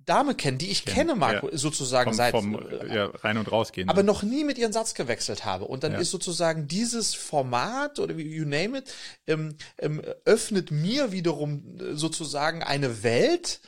[0.05, 1.57] Dame kennen, die ich kenne, Marco, ja.
[1.57, 3.89] sozusagen vom, seit vom, ja, rein und rausgehen.
[3.89, 5.65] Aber noch nie mit ihren Satz gewechselt habe.
[5.65, 5.99] Und dann ja.
[5.99, 8.93] ist sozusagen dieses Format oder wie you name it,
[9.27, 13.61] ähm, ähm, öffnet mir wiederum äh, sozusagen eine Welt,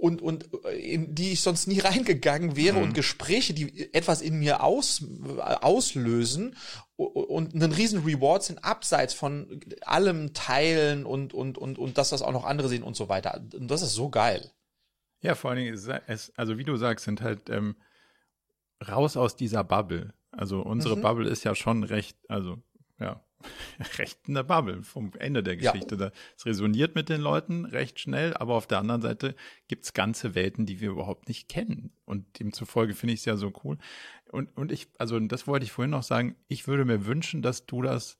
[0.00, 2.84] und, und äh, in die ich sonst nie reingegangen wäre mhm.
[2.84, 6.56] und Gespräche, die etwas in mir aus, äh, auslösen
[6.96, 12.22] und einen riesen Reward sind abseits von allem Teilen und, und, und, und dass das
[12.22, 13.40] auch noch andere sehen und so weiter.
[13.54, 14.50] Und das ist so geil.
[15.20, 17.76] Ja, vor allen Dingen, ist es, also wie du sagst, sind halt ähm,
[18.86, 20.14] raus aus dieser Bubble.
[20.30, 21.02] Also unsere mhm.
[21.02, 22.62] Bubble ist ja schon recht, also
[23.00, 23.24] ja,
[23.98, 25.96] recht in der Bubble vom Ende der Geschichte.
[25.96, 26.10] Ja.
[26.36, 29.34] Es resoniert mit den Leuten recht schnell, aber auf der anderen Seite
[29.68, 31.92] gibt's ganze Welten, die wir überhaupt nicht kennen.
[32.04, 33.78] Und demzufolge finde ich es ja so cool.
[34.30, 37.66] Und, und ich, also das wollte ich vorhin noch sagen, ich würde mir wünschen, dass
[37.66, 38.18] du das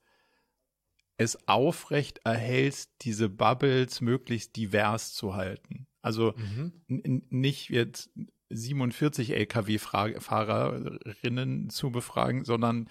[1.21, 5.88] es aufrecht erhältst, diese Bubbles möglichst divers zu halten.
[6.01, 7.25] Also mhm.
[7.31, 8.11] nicht jetzt
[8.51, 12.89] 47 Lkw-Fahrerinnen zu befragen, sondern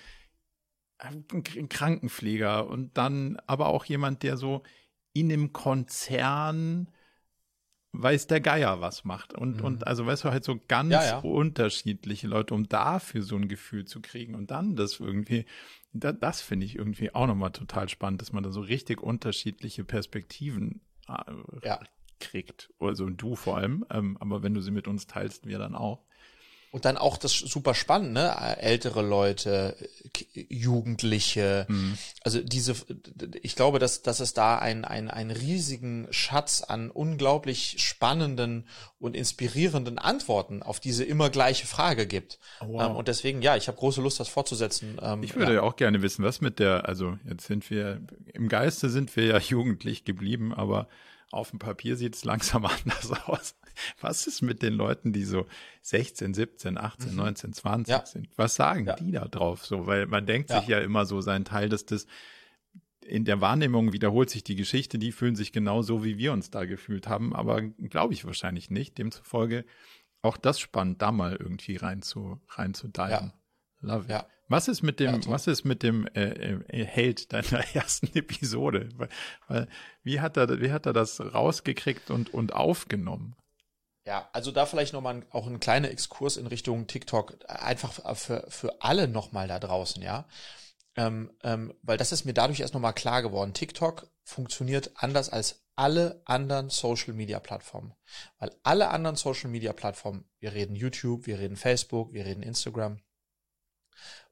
[0.99, 1.25] ein
[1.69, 4.63] Krankenpfleger und dann aber auch jemand, der so
[5.13, 6.89] in einem Konzern
[7.93, 9.33] weiß der Geier was macht.
[9.33, 9.65] Und, mhm.
[9.65, 11.17] und also weißt du, halt so ganz ja, ja.
[11.19, 15.45] unterschiedliche Leute, um dafür so ein Gefühl zu kriegen und dann das irgendwie,
[15.93, 19.83] da, das finde ich irgendwie auch nochmal total spannend, dass man da so richtig unterschiedliche
[19.83, 21.13] Perspektiven äh,
[21.63, 21.79] ja
[22.19, 22.71] kriegt.
[22.79, 26.03] Also du vor allem, ähm, aber wenn du sie mit uns teilst, wir dann auch.
[26.71, 28.57] und dann auch das super spannend, ne?
[28.59, 29.75] Ältere Leute,
[30.33, 31.65] Jugendliche.
[31.69, 31.97] Mhm.
[32.23, 32.75] Also diese,
[33.41, 38.67] ich glaube, dass, dass es da einen, einen, einen riesigen Schatz an unglaublich spannenden
[38.99, 42.39] und inspirierenden Antworten auf diese immer gleiche Frage gibt.
[42.61, 42.89] Oh, wow.
[42.89, 44.99] Ähm, und deswegen, ja, ich habe große Lust, das fortzusetzen.
[45.01, 48.01] Ähm, ich würde ja auch gerne wissen, was mit der, also jetzt sind wir,
[48.33, 50.87] im Geiste sind wir ja jugendlich geblieben, aber
[51.31, 53.55] auf dem Papier sieht es langsam anders aus.
[53.99, 55.45] Was ist mit den Leuten, die so
[55.81, 57.17] 16, 17, 18, mhm.
[57.17, 58.05] 19, 20 ja.
[58.05, 58.29] sind?
[58.35, 58.95] Was sagen ja.
[58.95, 59.87] die da drauf so?
[59.87, 60.59] Weil man denkt ja.
[60.59, 62.07] sich ja immer so sein Teil, dass das
[63.05, 66.49] in der Wahrnehmung wiederholt sich die Geschichte, die fühlen sich genau so, wie wir uns
[66.49, 68.97] da gefühlt haben, aber glaube ich wahrscheinlich nicht.
[68.97, 69.65] Demzufolge
[70.21, 73.31] auch das spannend, da mal irgendwie rein zu, rein zu diven.
[73.81, 74.09] Love it.
[74.09, 74.27] Ja.
[74.49, 78.89] Was ist mit dem, ja, was ist mit dem äh, äh, Held deiner ersten Episode?
[78.95, 79.09] Weil,
[79.47, 79.67] weil,
[80.03, 83.35] wie hat er, wie hat er das rausgekriegt und und aufgenommen?
[84.05, 88.81] Ja, also da vielleicht nochmal auch ein kleiner Exkurs in Richtung TikTok, einfach für, für
[88.81, 90.25] alle nochmal da draußen, ja.
[90.95, 93.53] Ähm, ähm, weil das ist mir dadurch erst nochmal klar geworden.
[93.53, 97.93] TikTok funktioniert anders als alle anderen Social Media Plattformen.
[98.39, 102.99] Weil alle anderen Social Media Plattformen, wir reden YouTube, wir reden Facebook, wir reden Instagram,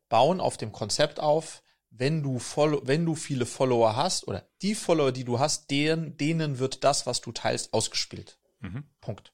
[0.09, 4.75] bauen auf dem Konzept auf, wenn du, Follow wenn du viele Follower hast oder die
[4.75, 8.37] Follower, die du hast, denen, denen wird das, was du teilst, ausgespielt.
[8.59, 8.83] Mhm.
[9.01, 9.33] Punkt.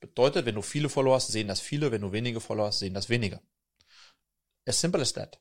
[0.00, 2.94] Bedeutet, wenn du viele Follower hast, sehen das viele, wenn du wenige Follower hast, sehen
[2.94, 3.40] das wenige.
[4.64, 5.40] As simple as that.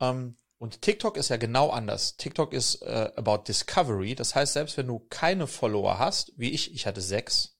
[0.00, 2.16] Ähm, und TikTok ist ja genau anders.
[2.16, 4.14] TikTok ist uh, about discovery.
[4.14, 7.53] Das heißt, selbst wenn du keine Follower hast, wie ich, ich hatte sechs,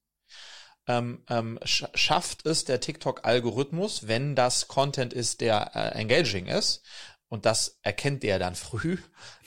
[0.86, 6.82] ähm, ähm, sch schafft es der TikTok-Algorithmus, wenn das Content ist, der äh, engaging ist,
[7.28, 8.98] und das erkennt der dann früh,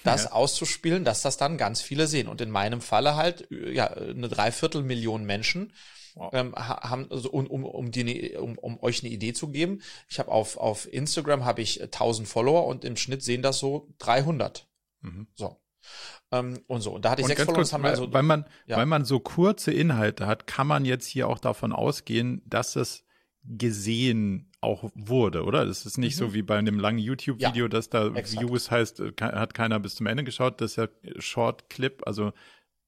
[0.04, 0.32] das ja.
[0.32, 2.28] auszuspielen, dass das dann ganz viele sehen.
[2.28, 5.74] Und in meinem Falle halt ja eine Dreiviertelmillion Menschen
[6.18, 6.34] Wow.
[6.34, 10.18] Ähm, haben, also, um, um, um, die, um, um euch eine Idee zu geben, ich
[10.18, 14.68] habe auf, auf Instagram habe ich 1000 Follower und im Schnitt sehen das so 300.
[15.02, 15.28] Mhm.
[15.36, 15.58] So.
[16.32, 16.92] Ähm, und so.
[16.92, 17.56] Und da hatte ich und sechs Follower.
[17.56, 18.78] Kurz, haben also, weil man, ja.
[18.78, 23.06] weil man so kurze Inhalte hat, kann man jetzt hier auch davon ausgehen, dass es
[23.44, 25.66] gesehen auch wurde, oder?
[25.66, 26.20] Das ist nicht mhm.
[26.20, 28.42] so wie bei einem langen YouTube-Video, ja, dass da exakt.
[28.42, 30.60] Views heißt, äh, hat keiner bis zum Ende geschaut.
[30.60, 30.88] Das ist ja
[31.20, 32.34] Short Clip, also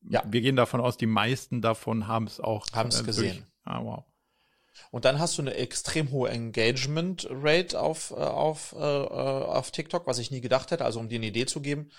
[0.08, 0.24] ja.
[0.26, 3.46] Wir gehen davon aus, die meisten davon haben es auch haben es äh, gesehen.
[3.64, 4.06] Ah, wow.
[4.92, 10.08] Und dann hast du eine extrem hohe Engagement Rate auf, äh, auf, äh, auf TikTok,
[10.08, 10.86] was ich nie gedacht hätte.
[10.86, 11.92] Also um dir eine Idee zu geben,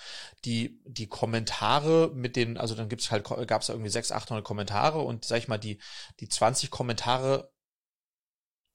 [0.44, 5.00] die, die Kommentare mit den, also dann gibt's halt, gab es irgendwie 600, 800 Kommentare
[5.00, 5.78] und sag ich mal, die,
[6.20, 7.50] die 20 Kommentare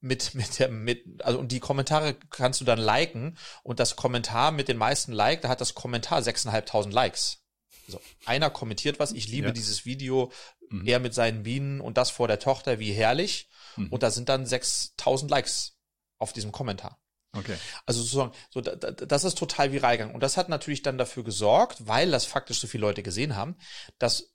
[0.00, 4.52] mit, mit der, mit, also und die Kommentare kannst du dann liken und das Kommentar
[4.52, 7.42] mit den meisten Like, da hat das Kommentar 6.500 Likes.
[7.86, 9.52] Also einer kommentiert was, ich liebe ja.
[9.52, 10.32] dieses Video,
[10.70, 10.86] mhm.
[10.86, 13.48] er mit seinen Bienen und das vor der Tochter, wie herrlich.
[13.76, 13.88] Mhm.
[13.88, 15.76] Und da sind dann 6000 Likes
[16.18, 16.98] auf diesem Kommentar.
[17.36, 17.56] Okay.
[17.84, 20.14] Also sozusagen, so, das ist total viral gegangen.
[20.14, 23.56] Und das hat natürlich dann dafür gesorgt, weil das faktisch so viele Leute gesehen haben,
[23.98, 24.32] dass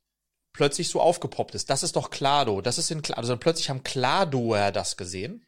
[0.53, 1.69] plötzlich so aufgepoppt ist.
[1.69, 2.61] Das ist doch Klado.
[2.61, 3.21] Das ist in Klado.
[3.21, 5.45] Also plötzlich haben Kladoer das gesehen.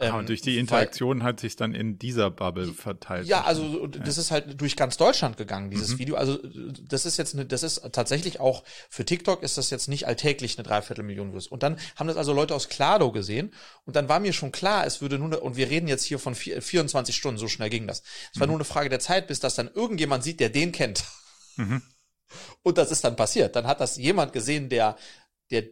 [0.00, 3.28] Ähm, und durch die Interaktion weil, hat sich dann in dieser Bubble verteilt.
[3.28, 5.98] Ja, also das ist halt durch ganz Deutschland gegangen, dieses mhm.
[5.98, 6.16] Video.
[6.16, 6.38] Also
[6.82, 10.58] das ist jetzt eine, das ist tatsächlich auch für TikTok ist das jetzt nicht alltäglich
[10.58, 11.46] eine Dreiviertelmillion Views.
[11.46, 13.52] Und dann haben das also Leute aus Klado gesehen
[13.84, 16.34] und dann war mir schon klar, es würde nur, und wir reden jetzt hier von
[16.34, 18.02] 24 Stunden, so schnell ging das.
[18.32, 18.52] Es war mhm.
[18.52, 21.04] nur eine Frage der Zeit, bis das dann irgendjemand sieht, der den kennt.
[21.56, 21.82] Mhm.
[22.64, 23.54] Und das ist dann passiert.
[23.54, 24.96] Dann hat das jemand gesehen, der,
[25.52, 25.64] der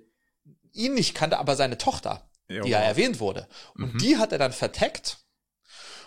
[0.72, 2.28] ihn nicht kannte, aber seine Tochter
[2.60, 3.48] die ja erwähnt wurde.
[3.74, 3.98] Und mhm.
[3.98, 5.18] die hat er dann verteckt.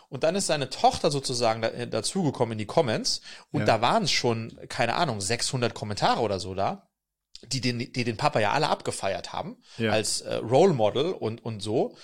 [0.10, 3.22] Und dann ist seine Tochter sozusagen da, äh, dazugekommen in die Comments.
[3.52, 3.66] Und ja.
[3.66, 6.90] da waren es schon, keine Ahnung, 600 Kommentare oder so da,
[7.44, 9.58] die den, die den Papa ja alle abgefeiert haben.
[9.78, 9.92] Ja.
[9.92, 11.98] Als äh, Role Model und, und so.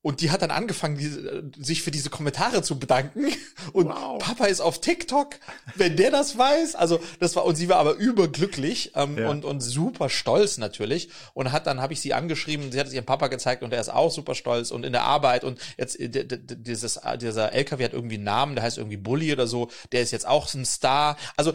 [0.00, 3.26] Und die hat dann angefangen, die, sich für diese Kommentare zu bedanken.
[3.72, 4.18] Und wow.
[4.18, 5.34] Papa ist auf TikTok,
[5.74, 6.76] wenn der das weiß.
[6.76, 9.28] Also das war und sie war aber überglücklich ähm, ja.
[9.28, 11.10] und und super stolz natürlich.
[11.34, 12.72] Und hat dann habe ich sie angeschrieben.
[12.72, 15.02] Sie hat es ihrem Papa gezeigt und er ist auch super stolz und in der
[15.02, 19.32] Arbeit und jetzt äh, dieses dieser LKW hat irgendwie einen Namen, der heißt irgendwie Bully
[19.32, 19.68] oder so.
[19.92, 21.16] Der ist jetzt auch ein Star.
[21.36, 21.52] Also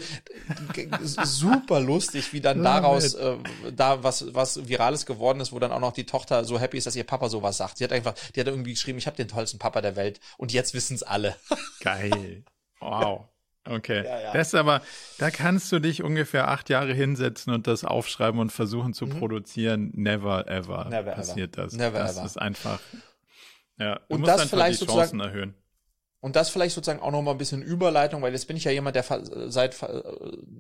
[1.24, 3.38] super lustig, wie dann daraus äh,
[3.76, 6.86] da was was virales geworden ist, wo dann auch noch die Tochter so happy ist,
[6.86, 7.78] dass ihr Papa sowas sagt.
[7.78, 10.52] Sie hat einfach die hat irgendwie geschrieben, ich habe den tollsten Papa der Welt und
[10.52, 11.36] jetzt wissen es alle.
[11.82, 12.44] Geil.
[12.80, 13.28] Wow.
[13.66, 14.04] Okay.
[14.04, 14.34] Ja, ja.
[14.34, 14.82] Das ist aber,
[15.20, 19.20] da kannst du dich ungefähr acht Jahre hinsetzen und das aufschreiben und versuchen zu mhm.
[19.20, 19.92] produzieren.
[19.94, 21.64] Never ever Never passiert ever.
[21.64, 21.74] das.
[21.74, 22.26] Never das ever.
[22.26, 22.80] ist einfach.
[23.78, 25.56] Ja, du und musst das vielleicht die Chancen erhöhen.
[26.24, 28.72] Und das vielleicht sozusagen auch noch mal ein bisschen Überleitung, weil jetzt bin ich ja
[28.72, 29.04] jemand, der
[29.50, 29.76] seit,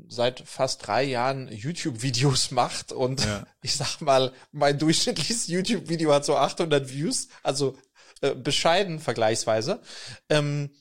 [0.09, 3.45] seit fast drei Jahren YouTube-Videos macht und ja.
[3.61, 7.77] ich sag mal, mein durchschnittliches YouTube-Video hat so 800 Views, also
[8.19, 9.79] äh, bescheiden vergleichsweise.
[10.27, 10.71] Ähm,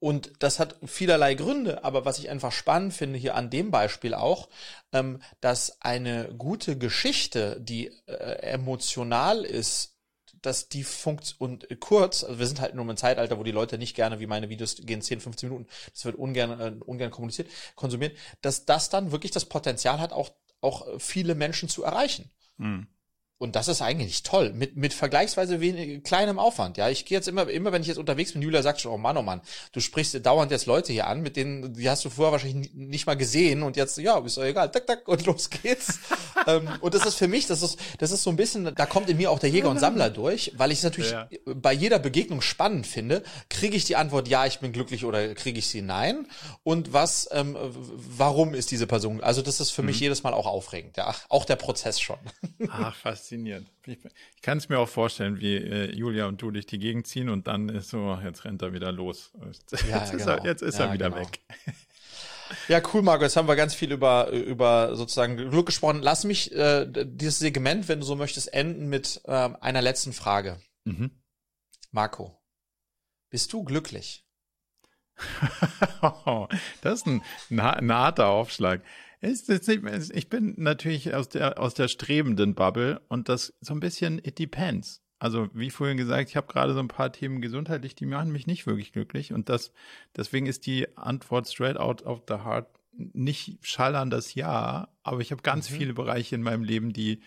[0.00, 4.12] und das hat vielerlei Gründe, aber was ich einfach spannend finde hier an dem Beispiel
[4.12, 4.50] auch,
[4.92, 9.97] ähm, dass eine gute Geschichte, die äh, emotional ist,
[10.48, 13.76] dass die Funktion und kurz, also wir sind halt nur im Zeitalter, wo die Leute
[13.76, 17.50] nicht gerne, wie meine Videos gehen 10, 15 Minuten, das wird ungern, äh, ungern kommuniziert,
[17.74, 20.30] konsumiert, dass das dann wirklich das Potenzial hat, auch,
[20.62, 22.30] auch viele Menschen zu erreichen.
[22.56, 22.86] Mhm.
[23.38, 26.76] Und das ist eigentlich toll, mit, mit vergleichsweise wenig, kleinem Aufwand.
[26.76, 28.98] Ja, ich gehe jetzt immer, immer wenn ich jetzt unterwegs bin, Julia sagt schon, oh
[28.98, 32.10] Mann, oh Mann, du sprichst dauernd jetzt Leute hier an, mit denen, die hast du
[32.10, 35.50] vorher wahrscheinlich nicht mal gesehen und jetzt, ja, ist doch egal, tak, tak, und los
[35.50, 36.00] geht's.
[36.48, 39.08] ähm, und das ist für mich, das ist, das ist so ein bisschen, da kommt
[39.08, 41.28] in mir auch der Jäger und Sammler durch, weil ich es natürlich ja.
[41.46, 43.22] bei jeder Begegnung spannend finde.
[43.48, 46.26] Kriege ich die Antwort, ja, ich bin glücklich oder kriege ich sie nein?
[46.64, 49.20] Und was, ähm, warum ist diese Person?
[49.20, 49.88] Also das ist für mhm.
[49.88, 52.18] mich jedes Mal auch aufregend, ja, auch der Prozess schon.
[52.68, 53.70] Ach, fast faszinierend.
[53.86, 53.98] Ich,
[54.36, 57.28] ich kann es mir auch vorstellen, wie äh, Julia und du durch die Gegend ziehen
[57.28, 59.32] und dann ist so, jetzt rennt er wieder los.
[59.46, 60.26] Jetzt, ja, ist, genau.
[60.26, 61.22] er, jetzt ist ja, er wieder genau.
[61.22, 61.40] weg.
[62.66, 63.24] Ja, cool, Marco.
[63.24, 66.00] Jetzt haben wir ganz viel über, über sozusagen Glück gesprochen.
[66.02, 70.58] Lass mich äh, dieses Segment, wenn du so möchtest, enden mit äh, einer letzten Frage.
[70.84, 71.10] Mhm.
[71.90, 72.40] Marco,
[73.28, 74.24] bist du glücklich?
[76.80, 78.82] das ist ein, ein, ein harter Aufschlag.
[79.20, 84.38] Ich bin natürlich aus der, aus der strebenden Bubble und das so ein bisschen, it
[84.38, 85.02] depends.
[85.18, 88.46] Also, wie vorhin gesagt, ich habe gerade so ein paar Themen gesundheitlich, die machen mich
[88.46, 89.32] nicht wirklich glücklich.
[89.32, 89.72] Und das,
[90.16, 95.30] deswegen ist die Antwort straight out of the heart nicht schallern das Ja, aber ich
[95.32, 95.74] habe ganz mhm.
[95.74, 97.22] viele Bereiche in meinem Leben, die,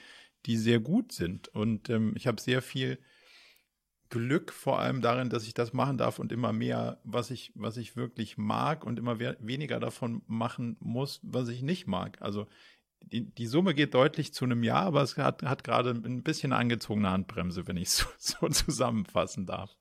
[0.45, 1.49] die sehr gut sind.
[1.49, 2.99] Und ähm, ich habe sehr viel
[4.11, 7.77] Glück vor allem darin, dass ich das machen darf und immer mehr, was ich, was
[7.77, 12.21] ich wirklich mag und immer weniger davon machen muss, was ich nicht mag.
[12.21, 12.45] Also
[12.99, 16.53] die, die Summe geht deutlich zu einem Ja, aber es hat, hat gerade ein bisschen
[16.53, 19.75] angezogene Handbremse, wenn ich es so, so zusammenfassen darf.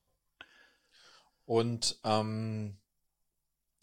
[1.44, 2.78] Und ähm,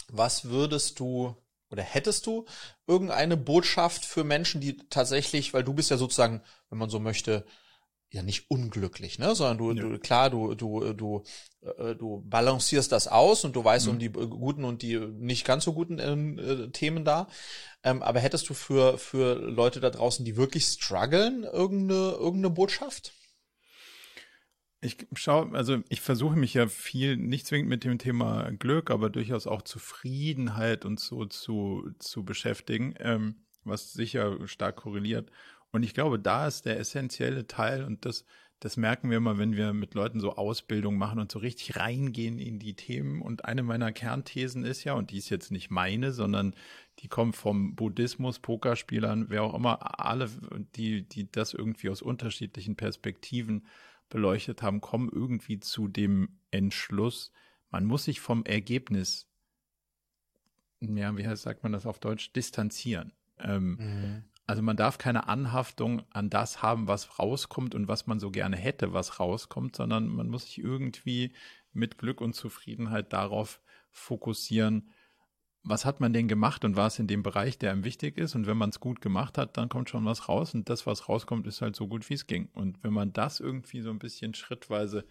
[0.08, 1.36] was würdest du
[1.70, 2.46] oder hättest du
[2.88, 7.46] irgendeine Botschaft für Menschen, die tatsächlich, weil du bist ja sozusagen, wenn man so möchte,
[8.12, 9.90] ja nicht unglücklich, ne, sondern du, ja.
[9.90, 11.24] du klar, du du du
[11.62, 13.92] äh, du balancierst das aus und du weißt mhm.
[13.92, 17.28] um die guten und die nicht ganz so guten ähm, äh, Themen da.
[17.84, 23.14] Ähm, aber hättest du für für Leute da draußen, die wirklich strugglen, irgendeine irgendeine Botschaft?
[24.80, 29.10] Ich schaue, also ich versuche mich ja viel, nicht zwingend mit dem Thema Glück, aber
[29.10, 35.32] durchaus auch Zufriedenheit und so zu, zu beschäftigen, ähm, was sicher stark korreliert.
[35.72, 38.26] Und ich glaube, da ist der essentielle Teil und das,
[38.60, 42.40] das merken wir immer, wenn wir mit Leuten so Ausbildung machen und so richtig reingehen
[42.40, 43.22] in die Themen.
[43.22, 46.56] Und eine meiner Kernthesen ist ja, und die ist jetzt nicht meine, sondern
[47.00, 50.30] die kommt vom Buddhismus, Pokerspielern, wer auch immer, alle,
[50.76, 53.68] die, die das irgendwie aus unterschiedlichen Perspektiven
[54.10, 57.32] beleuchtet haben, kommen irgendwie zu dem Entschluss,
[57.70, 59.28] man muss sich vom Ergebnis,
[60.80, 63.14] ja, wie heißt, sagt man das auf Deutsch, distanzieren.
[63.40, 64.24] Ähm, mhm.
[64.48, 68.56] Also man darf keine Anhaftung an das haben, was rauskommt und was man so gerne
[68.56, 71.34] hätte, was rauskommt, sondern man muss sich irgendwie
[71.74, 73.60] mit Glück und Zufriedenheit darauf
[73.92, 74.90] fokussieren,
[75.64, 78.36] was hat man denn gemacht und war es in dem Bereich, der einem wichtig ist.
[78.36, 80.54] Und wenn man es gut gemacht hat, dann kommt schon was raus.
[80.54, 82.48] Und das, was rauskommt, ist halt so gut, wie es ging.
[82.54, 85.06] Und wenn man das irgendwie so ein bisschen schrittweise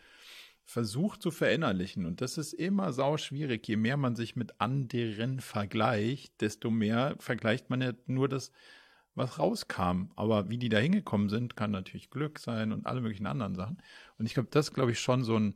[0.64, 5.40] versucht zu verinnerlichen, und das ist immer sau schwierig, je mehr man sich mit anderen
[5.40, 8.50] vergleicht, desto mehr vergleicht man ja nur das,
[9.16, 10.10] was rauskam.
[10.14, 13.82] Aber wie die da hingekommen sind, kann natürlich Glück sein und alle möglichen anderen Sachen.
[14.18, 15.54] Und ich glaube, das ist, glaube ich, schon so ein,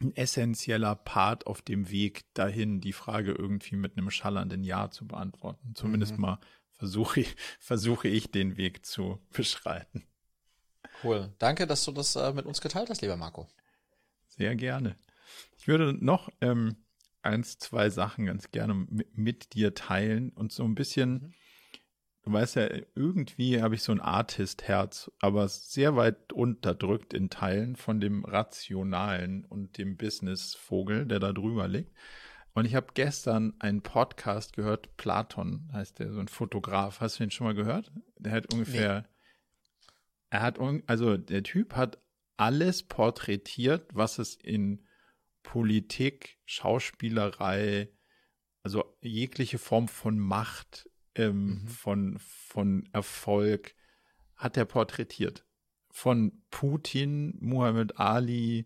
[0.00, 5.06] ein essentieller Part auf dem Weg dahin, die Frage irgendwie mit einem schallernden Ja zu
[5.06, 5.74] beantworten.
[5.74, 6.22] Zumindest mhm.
[6.22, 6.38] mal
[6.72, 10.04] versuche ich, versuche ich den Weg zu beschreiten.
[11.04, 11.32] Cool.
[11.38, 13.48] Danke, dass du das äh, mit uns geteilt hast, lieber Marco.
[14.26, 14.96] Sehr gerne.
[15.56, 16.76] Ich würde noch ähm,
[17.22, 21.34] eins, zwei Sachen ganz gerne mit, dir teilen und so ein bisschen mhm
[22.22, 27.76] du weißt ja, irgendwie habe ich so ein Artist-Herz, aber sehr weit unterdrückt in Teilen
[27.76, 31.92] von dem Rationalen und dem Business-Vogel, der da drüber liegt.
[32.54, 37.00] Und ich habe gestern einen Podcast gehört, Platon heißt der, so ein Fotograf.
[37.00, 37.90] Hast du den schon mal gehört?
[38.18, 39.88] Der hat ungefähr, nee.
[40.30, 41.98] er hat, also der Typ hat
[42.36, 44.86] alles porträtiert, was es in
[45.42, 47.88] Politik, Schauspielerei,
[48.62, 51.68] also jegliche Form von Macht ähm, mhm.
[51.68, 53.74] von, von Erfolg
[54.36, 55.44] hat er porträtiert.
[55.90, 58.64] Von Putin, Muhammad Ali,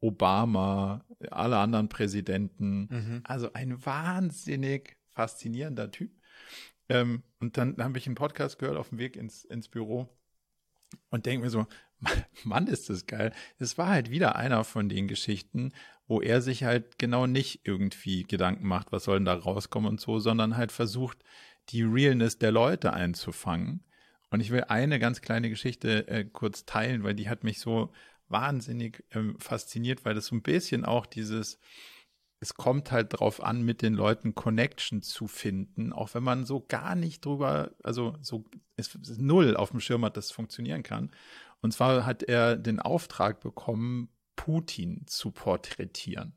[0.00, 2.88] Obama, alle anderen Präsidenten.
[2.90, 3.20] Mhm.
[3.24, 6.12] Also ein wahnsinnig faszinierender Typ.
[6.88, 10.08] Ähm, und dann habe ich einen Podcast gehört auf dem Weg ins, ins Büro
[11.10, 11.66] und denke mir so,
[12.44, 13.32] Mann, ist das geil.
[13.58, 15.72] Es war halt wieder einer von den Geschichten,
[16.06, 20.00] wo er sich halt genau nicht irgendwie Gedanken macht, was soll denn da rauskommen und
[20.00, 21.18] so, sondern halt versucht,
[21.70, 23.84] die Realness der Leute einzufangen.
[24.30, 27.92] Und ich will eine ganz kleine Geschichte äh, kurz teilen, weil die hat mich so
[28.28, 31.58] wahnsinnig ähm, fasziniert, weil das so ein bisschen auch dieses,
[32.40, 36.64] es kommt halt drauf an, mit den Leuten Connection zu finden, auch wenn man so
[36.66, 38.44] gar nicht drüber, also so
[38.76, 41.10] es ist null auf dem Schirm hat, dass es funktionieren kann.
[41.60, 46.32] Und zwar hat er den Auftrag bekommen, Putin zu porträtieren.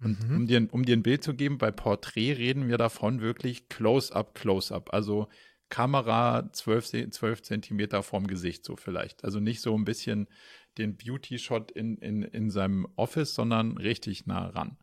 [0.00, 0.36] Und mhm.
[0.36, 4.34] um, dir, um dir ein Bild zu geben, bei Porträt reden wir davon wirklich Close-up,
[4.34, 4.92] Close-up.
[4.92, 5.28] Also
[5.68, 9.24] Kamera 12, 12 Zentimeter vorm Gesicht, so vielleicht.
[9.24, 10.28] Also nicht so ein bisschen
[10.78, 14.78] den Beauty-Shot in, in, in seinem Office, sondern richtig nah ran.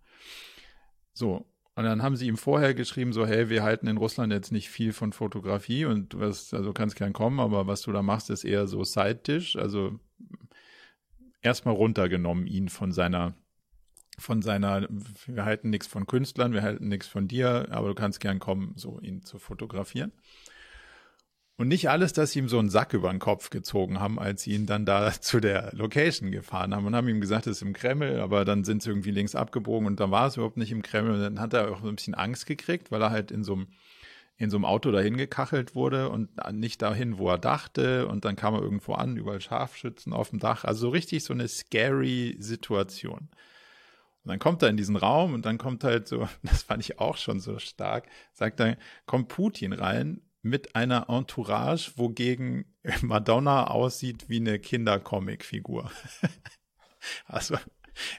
[1.14, 4.52] So, und dann haben sie ihm vorher geschrieben, so, hey, wir halten in Russland jetzt
[4.52, 8.02] nicht viel von Fotografie und du wirst, also kannst gern kommen, aber was du da
[8.02, 10.00] machst, ist eher so Side-Dish, also
[11.42, 13.36] erstmal runtergenommen ihn von seiner,
[14.18, 14.88] von seiner,
[15.26, 18.74] wir halten nichts von Künstlern, wir halten nichts von dir, aber du kannst gern kommen,
[18.76, 20.12] so ihn zu fotografieren.
[21.58, 24.44] Und nicht alles, dass sie ihm so einen Sack über den Kopf gezogen haben, als
[24.44, 27.62] sie ihn dann da zu der Location gefahren haben und haben ihm gesagt, es ist
[27.62, 30.72] im Kreml, aber dann sind sie irgendwie links abgebogen und dann war es überhaupt nicht
[30.72, 31.12] im Kreml.
[31.12, 33.54] Und dann hat er auch so ein bisschen Angst gekriegt, weil er halt in so
[33.54, 33.68] einem
[34.38, 38.08] in so einem Auto dahin gekachelt wurde und nicht dahin, wo er dachte.
[38.08, 40.66] Und dann kam er irgendwo an, überall Scharfschützen auf dem Dach.
[40.66, 43.30] Also so richtig so eine scary Situation.
[44.26, 47.00] Und dann kommt er in diesen Raum und dann kommt halt so, das fand ich
[47.00, 52.66] auch schon so stark, sagt er, kommt Putin rein mit einer Entourage, wogegen
[53.02, 55.92] Madonna aussieht wie eine Kindercomic-Figur.
[57.28, 57.56] also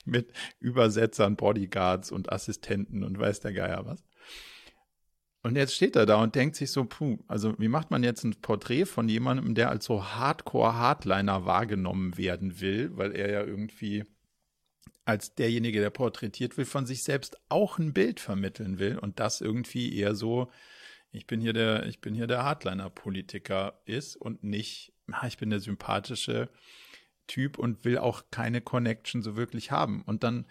[0.05, 4.05] mit Übersetzern, Bodyguards und Assistenten und weiß der Geier was.
[5.43, 8.25] Und jetzt steht er da und denkt sich so, puh, also wie macht man jetzt
[8.25, 14.05] ein Porträt von jemandem, der als so Hardcore-Hardliner wahrgenommen werden will, weil er ja irgendwie
[15.07, 19.41] als derjenige, der porträtiert will, von sich selbst auch ein Bild vermitteln will und das
[19.41, 20.51] irgendwie eher so
[21.17, 24.93] ich bin hier der, ich bin hier der Hardliner-Politiker ist und nicht,
[25.27, 26.51] ich bin der sympathische
[27.27, 30.03] Typ und will auch keine Connection so wirklich haben.
[30.03, 30.47] Und dann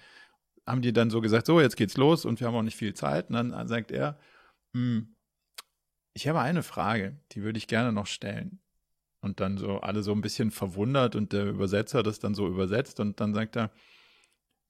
[0.65, 2.95] haben die dann so gesagt, so, jetzt geht's los und wir haben auch nicht viel
[2.95, 3.29] Zeit.
[3.29, 4.19] Und dann sagt er,
[4.73, 5.15] hm,
[6.13, 8.59] ich habe eine Frage, die würde ich gerne noch stellen.
[9.21, 12.99] Und dann so alle so ein bisschen verwundert und der Übersetzer das dann so übersetzt
[12.99, 13.71] und dann sagt er,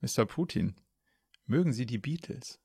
[0.06, 0.26] Mr.
[0.26, 0.76] Putin,
[1.47, 2.60] mögen Sie die Beatles?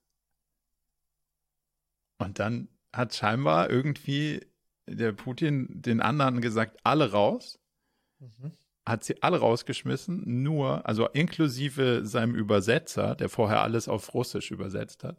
[2.18, 4.46] Und dann hat scheinbar irgendwie
[4.86, 7.58] der Putin den anderen gesagt, alle raus.
[8.18, 8.52] Mhm.
[8.86, 15.04] Hat sie alle rausgeschmissen, nur, also inklusive seinem Übersetzer, der vorher alles auf Russisch übersetzt
[15.04, 15.18] hat.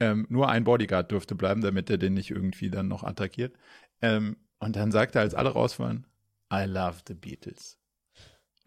[0.00, 3.56] Ähm, nur ein Bodyguard durfte bleiben, damit er den nicht irgendwie dann noch attackiert.
[4.02, 6.06] Ähm, und dann sagt er, als alle raus waren,
[6.52, 7.78] I love the Beatles.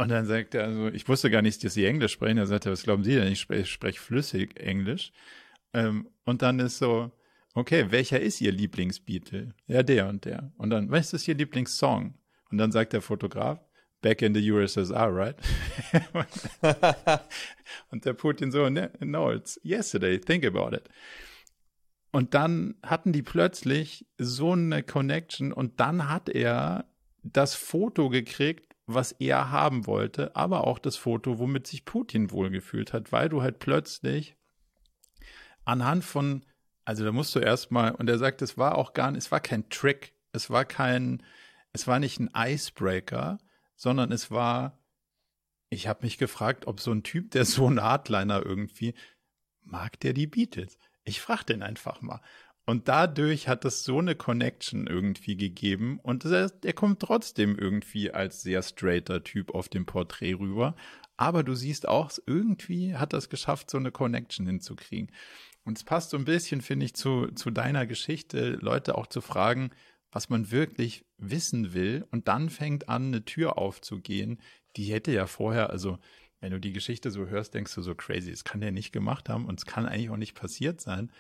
[0.02, 2.40] Und dann sagt er, also, ich wusste gar nicht, dass sie Englisch sprechen.
[2.40, 3.32] Er sagte, was glauben Sie denn?
[3.32, 5.12] Ich spreche, ich spreche flüssig Englisch.
[5.74, 7.12] Ähm, und dann ist so,
[7.54, 9.54] okay, welcher ist Ihr Lieblingsbeatle?
[9.68, 10.52] Ja, der und der.
[10.58, 12.16] Und dann, was ist Ihr Lieblingssong?
[12.50, 13.60] Und dann sagt der Fotograf,
[14.02, 15.36] Back in the USSR, right?
[17.92, 20.90] und der Putin so, no, it's yesterday, think about it.
[22.12, 26.86] Und dann hatten die plötzlich so eine Connection und dann hat er
[27.22, 32.94] das Foto gekriegt, was er haben wollte, aber auch das Foto, womit sich Putin wohlgefühlt
[32.94, 34.36] hat, weil du halt plötzlich
[35.66, 36.44] anhand von
[36.86, 39.40] also da musst du erstmal, und er sagt, es war auch gar nicht, es war
[39.40, 41.24] kein Trick, es war kein,
[41.74, 43.38] es war nicht ein Icebreaker,
[43.76, 44.80] sondern es war,
[45.70, 48.94] ich habe mich gefragt, ob so ein Typ, der so ein Hardliner irgendwie,
[49.62, 50.78] mag der die Beatles?
[51.04, 52.22] Ich frage den einfach mal.
[52.66, 58.44] Und dadurch hat es so eine Connection irgendwie gegeben und er, kommt trotzdem irgendwie als
[58.44, 60.76] sehr straighter Typ auf dem Porträt rüber.
[61.18, 65.12] Aber du siehst auch, irgendwie hat das geschafft, so eine Connection hinzukriegen.
[65.64, 69.22] Und es passt so ein bisschen, finde ich, zu, zu deiner Geschichte, Leute auch zu
[69.22, 69.72] fragen,
[70.12, 72.06] was man wirklich wissen will.
[72.12, 74.42] Und dann fängt an, eine Tür aufzugehen,
[74.76, 76.00] die hätte ja vorher, also
[76.40, 79.30] wenn du die Geschichte so hörst, denkst du so crazy, es kann der nicht gemacht
[79.30, 81.12] haben und es kann eigentlich auch nicht passiert sein.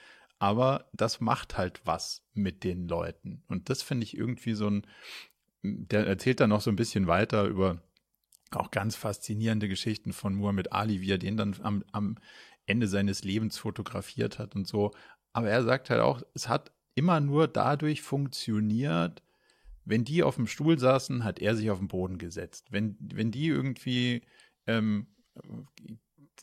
[0.42, 3.44] Aber das macht halt was mit den Leuten.
[3.48, 4.88] Und das finde ich irgendwie so ein,
[5.62, 7.84] der erzählt dann noch so ein bisschen weiter über
[8.50, 12.18] auch ganz faszinierende Geschichten von Muhammad Ali, wie er den dann am, am
[12.66, 14.90] Ende seines Lebens fotografiert hat und so.
[15.32, 19.22] Aber er sagt halt auch, es hat immer nur dadurch funktioniert,
[19.86, 22.72] wenn die auf dem Stuhl saßen, hat er sich auf den Boden gesetzt.
[22.72, 24.24] Wenn, wenn die irgendwie
[24.66, 25.06] ähm,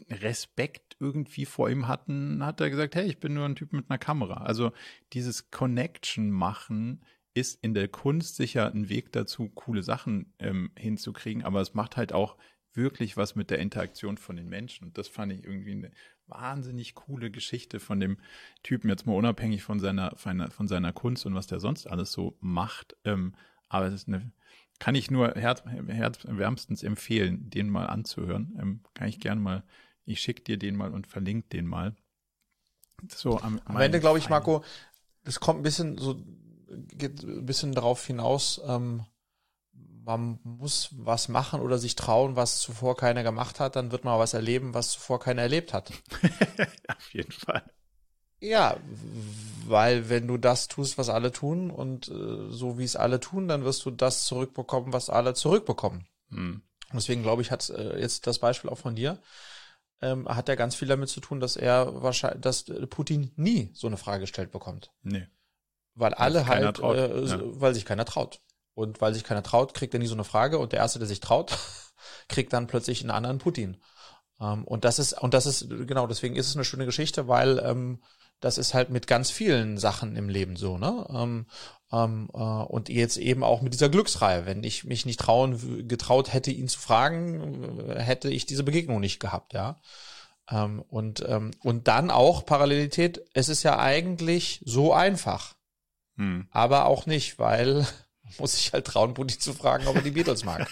[0.08, 3.90] Respekt irgendwie vor ihm hatten, hat er gesagt, hey, ich bin nur ein Typ mit
[3.90, 4.44] einer Kamera.
[4.44, 4.72] Also
[5.12, 7.02] dieses Connection machen
[7.34, 11.96] ist in der Kunst sicher ein Weg dazu, coole Sachen ähm, hinzukriegen, aber es macht
[11.96, 12.36] halt auch
[12.74, 14.86] wirklich was mit der Interaktion von den Menschen.
[14.86, 15.90] Und das fand ich irgendwie eine
[16.26, 18.18] wahnsinnig coole Geschichte von dem
[18.62, 22.36] Typen, jetzt mal unabhängig von seiner, von seiner Kunst und was der sonst alles so
[22.40, 22.96] macht.
[23.04, 23.34] Ähm,
[23.68, 24.32] aber es ist eine,
[24.78, 28.56] kann ich nur herz, herzwärmstens empfehlen, den mal anzuhören.
[28.60, 29.64] Ähm, kann ich gerne mal,
[30.08, 31.94] ich schicke dir den mal und verlinke den mal.
[33.08, 34.64] So am, am Ende glaube ich, Marco,
[35.24, 36.20] es kommt ein bisschen so,
[36.96, 39.04] geht ein bisschen darauf hinaus, ähm,
[40.04, 44.18] man muss was machen oder sich trauen, was zuvor keiner gemacht hat, dann wird man
[44.18, 45.92] was erleben, was zuvor keiner erlebt hat.
[46.88, 47.62] Auf jeden Fall.
[48.40, 48.76] Ja,
[49.66, 53.48] weil wenn du das tust, was alle tun und äh, so wie es alle tun,
[53.48, 56.06] dann wirst du das zurückbekommen, was alle zurückbekommen.
[56.30, 56.62] Hm.
[56.92, 59.18] Deswegen glaube ich, hat äh, jetzt das Beispiel auch von dir,
[60.00, 63.86] ähm, hat ja ganz viel damit zu tun, dass er wahrscheinlich, dass Putin nie so
[63.86, 64.92] eine Frage gestellt bekommt.
[65.02, 65.26] Nee.
[65.94, 67.40] Weil alle halt, äh, ja.
[67.42, 68.40] weil sich keiner traut.
[68.74, 70.58] Und weil sich keiner traut, kriegt er nie so eine Frage.
[70.58, 71.58] Und der Erste, der sich traut,
[72.28, 73.78] kriegt dann plötzlich einen anderen Putin.
[74.40, 77.58] Ähm, und das ist, und das ist, genau, deswegen ist es eine schöne Geschichte, weil
[77.58, 78.00] ähm,
[78.40, 81.06] das ist halt mit ganz vielen Sachen im Leben so, ne?
[81.10, 81.46] Ähm,
[81.92, 84.46] ähm, äh, und jetzt eben auch mit dieser Glücksreihe.
[84.46, 89.20] Wenn ich mich nicht trauen, getraut hätte, ihn zu fragen, hätte ich diese Begegnung nicht
[89.20, 89.80] gehabt, ja.
[90.50, 95.54] Ähm, und, ähm, und dann auch Parallelität, es ist ja eigentlich so einfach.
[96.16, 96.48] Hm.
[96.50, 97.86] Aber auch nicht, weil
[98.38, 100.68] muss ich halt trauen, Putin zu fragen, ob er die Beatles mag.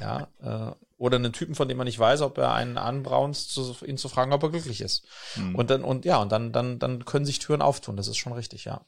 [0.00, 3.76] ja, äh, oder einen Typen, von dem man nicht weiß, ob er einen anbraunst, zu,
[3.84, 5.06] ihn zu fragen, ob er glücklich ist.
[5.36, 5.54] Mhm.
[5.54, 7.96] Und dann, und ja, und dann, dann, dann können sich Türen auftun.
[7.96, 8.84] Das ist schon richtig, ja.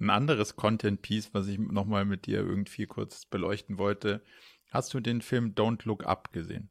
[0.00, 4.22] Ein anderes Content-Piece, was ich nochmal mit dir irgendwie kurz beleuchten wollte.
[4.70, 6.70] Hast du den Film Don't Look Up gesehen?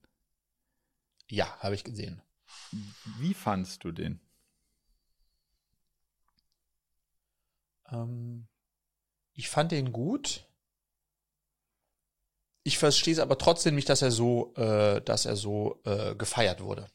[1.30, 2.22] Ja, habe ich gesehen.
[3.20, 4.22] Wie fandst du den?
[7.92, 8.48] Ähm,
[9.38, 10.46] ich fand den gut.
[12.64, 16.62] Ich verstehe es aber trotzdem nicht, dass er so, äh, dass er so äh, gefeiert
[16.62, 16.90] wurde.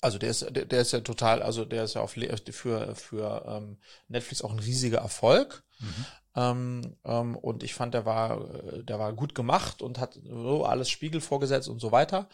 [0.00, 3.44] Also der ist, der, der ist ja total, also der ist ja auf für für
[3.48, 5.64] ähm, Netflix auch ein riesiger Erfolg.
[5.80, 6.06] Mhm.
[6.36, 10.90] Ähm, ähm, und ich fand, der war, der war gut gemacht und hat so alles
[10.90, 12.28] Spiegel vorgesetzt und so weiter.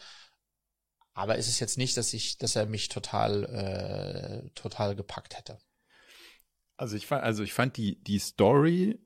[1.14, 5.58] Aber ist es jetzt nicht, dass ich, dass er mich total, äh, total gepackt hätte.
[6.80, 8.98] Also ich fand, also ich fand die, die Story,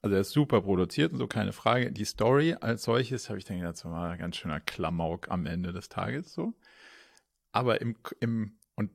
[0.00, 1.90] also er ist super produziert und so, keine Frage.
[1.90, 5.44] Die Story als solches habe ich dann gedacht, das war ein ganz schöner Klamauk am
[5.44, 6.54] Ende des Tages so.
[7.50, 8.92] Aber im, im, und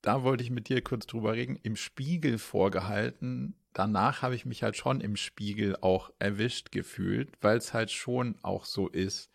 [0.00, 3.54] da wollte ich mit dir kurz drüber reden, im Spiegel vorgehalten.
[3.74, 8.38] Danach habe ich mich halt schon im Spiegel auch erwischt gefühlt, weil es halt schon
[8.40, 9.30] auch so ist,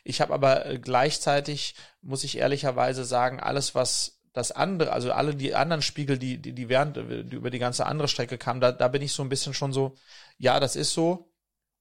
[0.03, 5.35] Ich habe aber äh, gleichzeitig, muss ich ehrlicherweise sagen, alles, was das andere, also alle
[5.35, 8.71] die anderen Spiegel, die, die, die während, die über die ganze andere Strecke kamen, da,
[8.71, 9.95] da bin ich so ein bisschen schon so,
[10.37, 11.31] ja, das ist so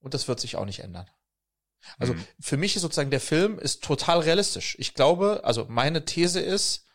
[0.00, 1.06] und das wird sich auch nicht ändern.
[1.98, 2.24] Also mhm.
[2.40, 4.76] für mich ist sozusagen der Film ist total realistisch.
[4.78, 6.86] Ich glaube, also meine These ist,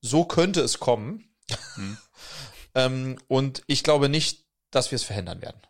[0.00, 1.34] so könnte es kommen.
[1.76, 1.98] Mhm.
[2.74, 5.60] ähm, und ich glaube nicht, dass wir es verhindern werden.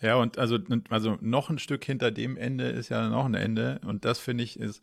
[0.00, 0.58] Ja, und also,
[0.90, 3.80] also noch ein Stück hinter dem Ende ist ja noch ein Ende.
[3.84, 4.82] Und das finde ich ist,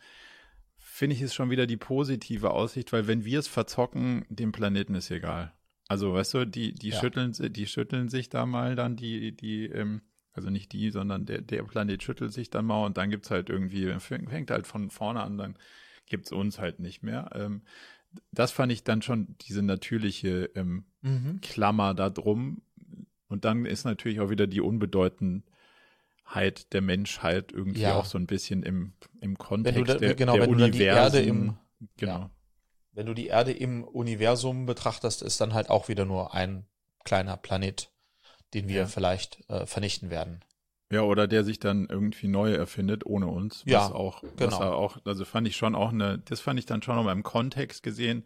[1.00, 4.96] finde ich, ist schon wieder die positive Aussicht, weil wenn wir es verzocken, dem Planeten
[4.96, 5.54] ist egal.
[5.88, 7.00] Also, weißt du, die, die ja.
[7.00, 10.02] schütteln, die schütteln sich da mal dann, die, die, ähm,
[10.34, 13.50] also nicht die, sondern der, der Planet schüttelt sich dann mal und dann gibt's halt
[13.50, 15.56] irgendwie, fängt halt von vorne an, dann
[16.06, 17.30] gibt's uns halt nicht mehr.
[17.34, 17.62] Ähm,
[18.34, 21.40] das fand ich dann schon diese natürliche ähm, mhm.
[21.42, 22.62] Klammer da drum.
[23.30, 24.62] Und dann ist natürlich auch wieder die
[26.30, 27.96] Unbedeutendheit der Menschheit irgendwie ja.
[27.96, 30.72] auch so ein bisschen im, im Kontext da, der, genau, der wenn Universen.
[30.72, 31.58] Du die Erde im,
[31.98, 32.20] genau.
[32.20, 32.30] Ja.
[32.92, 36.66] Wenn du die Erde im Universum betrachtest, ist dann halt auch wieder nur ein
[37.04, 37.92] kleiner Planet,
[38.54, 38.86] den wir ja.
[38.86, 40.44] vielleicht äh, vernichten werden.
[40.92, 43.64] Ja, oder der sich dann irgendwie neu erfindet ohne uns.
[43.66, 44.52] Was ja, auch, genau.
[44.52, 47.24] was auch, also fand ich schon auch eine, das fand ich dann schon noch im
[47.24, 48.26] Kontext gesehen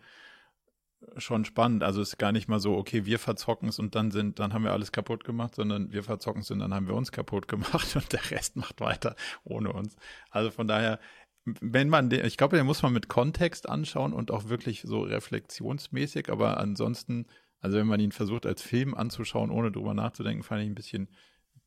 [1.18, 1.84] schon spannend.
[1.84, 4.54] Also es ist gar nicht mal so, okay, wir verzocken es und dann sind, dann
[4.54, 7.48] haben wir alles kaputt gemacht, sondern wir verzocken es und dann haben wir uns kaputt
[7.48, 9.96] gemacht und der Rest macht weiter ohne uns.
[10.30, 11.00] Also von daher,
[11.46, 15.02] wenn man den, ich glaube, den muss man mit Kontext anschauen und auch wirklich so
[15.02, 17.28] reflexionsmäßig, aber ansonsten,
[17.60, 21.10] also wenn man ihn versucht als Film anzuschauen, ohne drüber nachzudenken, fand ich ein bisschen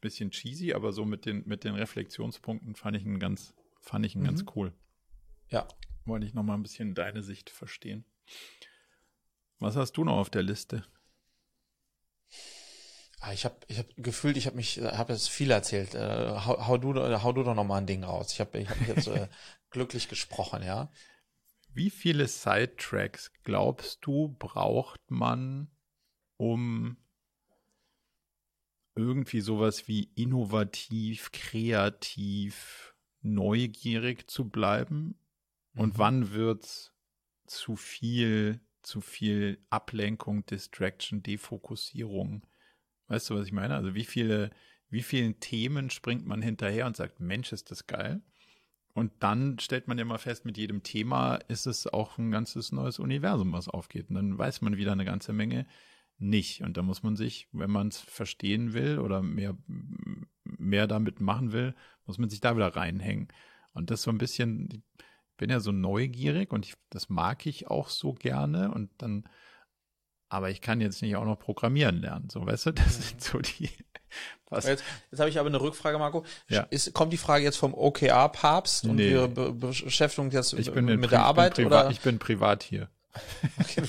[0.00, 4.14] bisschen cheesy, aber so mit den, mit den Reflexionspunkten fand ich ihn ganz, fand ich
[4.14, 4.26] ihn mhm.
[4.26, 4.72] ganz cool.
[5.48, 5.66] Ja.
[6.04, 8.04] Wollte ich noch mal ein bisschen deine Sicht verstehen.
[9.58, 10.84] Was hast du noch auf der Liste?
[13.20, 15.94] Ah, ich habe ich hab gefühlt, ich habe mich, habe jetzt viel erzählt.
[15.94, 18.32] Äh, hau, hau, du, hau du doch noch mal ein Ding raus.
[18.32, 19.28] Ich habe ich hab mich jetzt äh,
[19.70, 20.92] glücklich gesprochen, ja.
[21.72, 25.70] Wie viele Sidetracks glaubst du braucht man,
[26.36, 26.96] um
[28.94, 35.18] irgendwie sowas wie innovativ, kreativ, neugierig zu bleiben?
[35.74, 35.98] Und mhm.
[35.98, 36.92] wann wird's
[37.46, 42.46] zu viel, zu viel Ablenkung, Distraction, Defokussierung?
[43.08, 43.74] Weißt du, was ich meine?
[43.74, 44.50] Also wie viele,
[44.88, 48.22] wie vielen Themen springt man hinterher und sagt, Mensch, ist das geil?
[48.94, 52.72] Und dann stellt man ja mal fest, mit jedem Thema ist es auch ein ganzes
[52.72, 54.08] neues Universum, was aufgeht.
[54.08, 55.66] Und dann weiß man wieder eine ganze Menge,
[56.18, 56.62] nicht.
[56.62, 59.56] Und da muss man sich, wenn man es verstehen will oder mehr,
[60.44, 61.74] mehr damit machen will,
[62.06, 63.28] muss man sich da wieder reinhängen.
[63.74, 64.82] Und das so ein bisschen,
[65.36, 69.28] bin ja so neugierig und ich, das mag ich auch so gerne und dann,
[70.28, 72.28] aber ich kann jetzt nicht auch noch programmieren lernen.
[72.30, 73.70] So, weißt du, das sind so die.
[74.48, 74.66] Was?
[74.66, 76.24] Jetzt, jetzt habe ich aber eine Rückfrage, Marco.
[76.48, 76.62] Ja.
[76.70, 79.10] Ist, kommt die Frage jetzt vom OKR-Papst und nee.
[79.10, 81.52] wir be beschäftigen uns jetzt ich bin mit Pri der Arbeit?
[81.52, 81.90] Ich bin, oder?
[81.90, 82.88] ich bin privat hier.
[83.58, 83.82] Okay,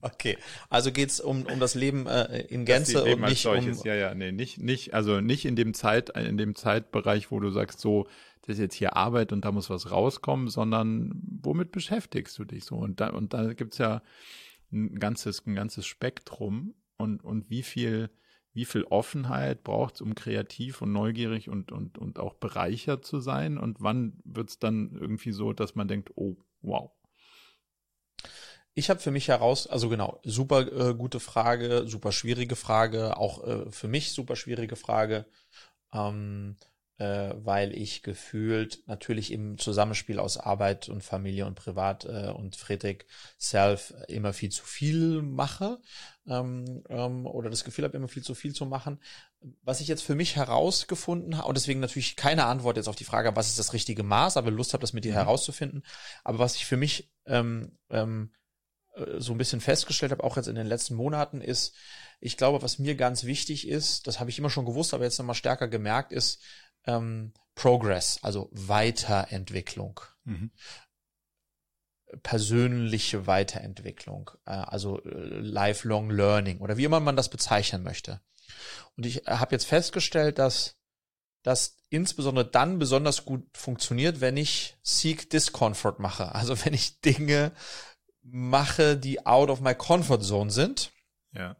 [0.00, 0.38] okay.
[0.70, 3.80] also geht's um, um das Leben äh, in Gänze Leben und nicht solches.
[3.80, 7.38] um ja ja nee nicht nicht also nicht in dem Zeit in dem Zeitbereich wo
[7.38, 8.06] du sagst so
[8.42, 11.12] das ist jetzt hier Arbeit und da muss was rauskommen sondern
[11.42, 12.76] womit beschäftigst du dich so?
[12.76, 14.02] Und da und da gibt's ja
[14.72, 16.74] ein ganzes ein ganzes Spektrum.
[16.96, 18.10] Und und wie viel
[18.54, 23.20] wie viel Offenheit braucht es, um kreativ und neugierig und, und, und auch bereichert zu
[23.20, 23.56] sein?
[23.58, 26.90] Und wann wird es dann irgendwie so, dass man denkt, oh, wow,
[28.74, 33.44] ich habe für mich heraus, also genau, super äh, gute Frage, super schwierige Frage, auch
[33.44, 35.26] äh, für mich super schwierige Frage,
[35.92, 36.56] ähm,
[36.98, 42.56] äh, weil ich gefühlt natürlich im Zusammenspiel aus Arbeit und Familie und Privat äh, und
[42.56, 43.06] Friedrich
[43.38, 45.80] Self immer viel zu viel mache
[46.26, 49.00] ähm, ähm, oder das Gefühl habe, immer viel zu viel zu machen.
[49.62, 53.04] Was ich jetzt für mich herausgefunden habe, und deswegen natürlich keine Antwort jetzt auf die
[53.04, 55.16] Frage, was ist das richtige Maß, aber Lust habe, das mit dir mhm.
[55.16, 55.84] herauszufinden,
[56.24, 58.32] aber was ich für mich ähm, ähm,
[58.94, 61.74] äh, so ein bisschen festgestellt habe, auch jetzt in den letzten Monaten, ist,
[62.20, 65.18] ich glaube, was mir ganz wichtig ist, das habe ich immer schon gewusst, aber jetzt
[65.18, 66.40] nochmal stärker gemerkt, ist
[66.86, 70.00] ähm, Progress, also Weiterentwicklung.
[70.24, 70.50] Mhm.
[72.22, 78.20] Persönliche Weiterentwicklung, äh, also äh, lifelong learning oder wie immer man das bezeichnen möchte.
[78.96, 80.76] Und ich habe jetzt festgestellt, dass
[81.42, 86.34] das insbesondere dann besonders gut funktioniert, wenn ich Seek Discomfort mache.
[86.34, 87.52] Also wenn ich Dinge
[88.22, 90.92] mache, die out of my comfort zone sind.
[91.32, 91.56] Ja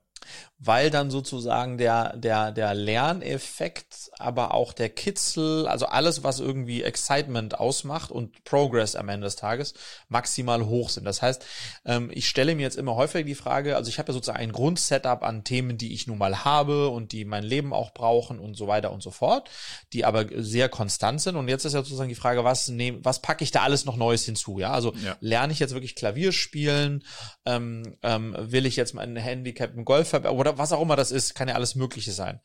[0.64, 6.82] weil dann sozusagen der, der, der Lerneffekt, aber auch der Kitzel, also alles, was irgendwie
[6.84, 9.74] Excitement ausmacht und Progress am Ende des Tages
[10.08, 11.04] maximal hoch sind.
[11.04, 11.44] Das heißt,
[11.84, 14.52] ähm, ich stelle mir jetzt immer häufiger die Frage, also ich habe ja sozusagen ein
[14.52, 18.56] Grundsetup an Themen, die ich nun mal habe und die mein Leben auch brauchen und
[18.56, 19.50] so weiter und so fort,
[19.92, 21.34] die aber sehr konstant sind.
[21.34, 23.96] Und jetzt ist ja sozusagen die Frage, was nehm, was packe ich da alles noch
[23.96, 24.60] Neues hinzu?
[24.60, 25.16] Ja, also ja.
[25.18, 27.02] lerne ich jetzt wirklich Klavier spielen?
[27.44, 31.34] Ähm, ähm, will ich jetzt mein Handicap im Golf oder was auch immer das ist,
[31.34, 32.40] kann ja alles Mögliche sein.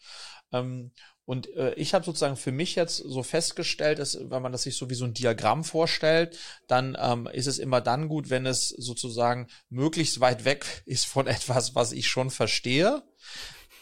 [0.52, 0.92] Ähm,
[1.26, 4.78] und äh, ich habe sozusagen für mich jetzt so festgestellt, dass wenn man das sich
[4.78, 8.70] so wie so ein Diagramm vorstellt, dann ähm, ist es immer dann gut, wenn es
[8.70, 13.04] sozusagen möglichst weit weg ist von etwas, was ich schon verstehe,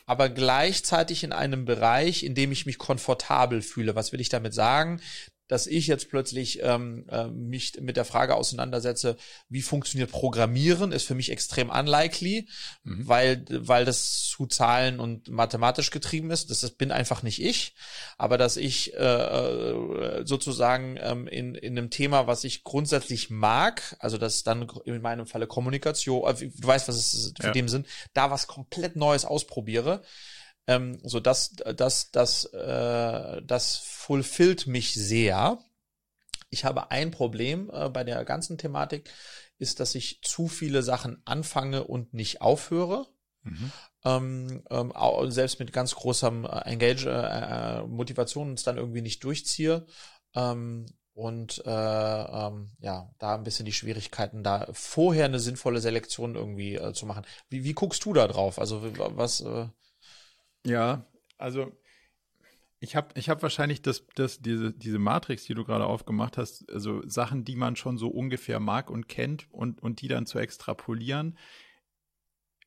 [0.08, 3.96] aber gleichzeitig in einem Bereich, in dem ich mich komfortabel fühle.
[3.96, 5.00] Was will ich damit sagen?
[5.48, 9.16] Dass ich jetzt plötzlich ähm, äh, mich mit der Frage auseinandersetze,
[9.48, 12.48] wie funktioniert Programmieren, ist für mich extrem unlikely,
[12.84, 13.08] mhm.
[13.08, 16.50] weil, weil das zu Zahlen und mathematisch getrieben ist.
[16.50, 17.76] Das, das bin einfach nicht ich.
[18.18, 23.96] Aber dass ich äh, äh sozusagen ähm, in, in einem Thema, was ich grundsätzlich mag,
[24.00, 27.54] also das dann in meinem Falle Kommunikation, äh, du weißt, was es für ja.
[27.54, 30.02] dem sind, da was komplett Neues ausprobiere,
[30.68, 35.60] ähm, so dass das das äh, das fulfillt mich sehr.
[36.50, 39.10] Ich habe ein Problem äh, bei der ganzen Thematik
[39.58, 43.08] ist, dass ich zu viele Sachen anfange und nicht aufhöre.
[43.44, 43.72] Mhm.
[44.04, 44.94] Ähm, ähm,
[45.32, 49.86] selbst mit ganz großem äh, Engage, äh, äh, Motivation es dann irgendwie nicht durchziehe.
[50.34, 56.36] Ähm, und äh, ähm, ja, da ein bisschen die Schwierigkeiten, da vorher eine sinnvolle Selektion
[56.36, 57.26] irgendwie äh, zu machen.
[57.50, 58.60] Wie, wie guckst du da drauf?
[58.60, 58.82] Also
[59.16, 59.42] was?
[59.42, 59.68] Äh
[60.66, 61.06] ja,
[61.38, 61.72] also
[62.80, 66.70] ich habe ich hab wahrscheinlich das, das, diese, diese Matrix, die du gerade aufgemacht hast,
[66.72, 70.38] also Sachen, die man schon so ungefähr mag und kennt und, und die dann zu
[70.40, 71.38] extrapolieren.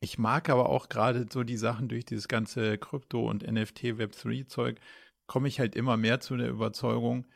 [0.00, 4.80] Ich mag aber auch gerade so die Sachen durch dieses ganze Krypto- und NFT-Web3-Zeug,
[5.26, 7.26] komme ich halt immer mehr zu der Überzeugung,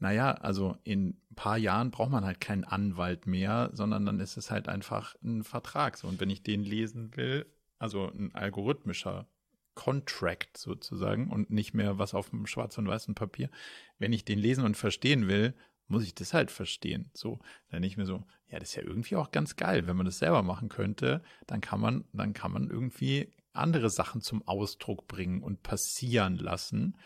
[0.00, 4.38] naja, also in ein paar Jahren braucht man halt keinen Anwalt mehr, sondern dann ist
[4.38, 5.98] es halt einfach ein Vertrag.
[5.98, 7.44] So, und wenn ich den lesen will,
[7.78, 9.28] also ein algorithmischer
[9.80, 13.48] Contract sozusagen und nicht mehr was auf dem schwarz und weißen Papier.
[13.98, 15.54] Wenn ich den lesen und verstehen will,
[15.88, 17.10] muss ich das halt verstehen.
[17.14, 17.38] So,
[17.70, 19.86] dann nicht mehr so, ja, das ist ja irgendwie auch ganz geil.
[19.86, 24.20] Wenn man das selber machen könnte, dann kann man, dann kann man irgendwie andere Sachen
[24.20, 26.98] zum Ausdruck bringen und passieren lassen.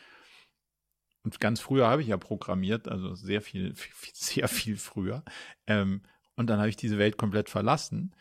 [1.22, 3.77] Und ganz früher habe ich ja programmiert, also sehr viel,
[4.12, 5.22] sehr viel früher.
[5.68, 6.03] Ähm,
[6.35, 8.16] und dann habe ich diese Welt komplett verlassen.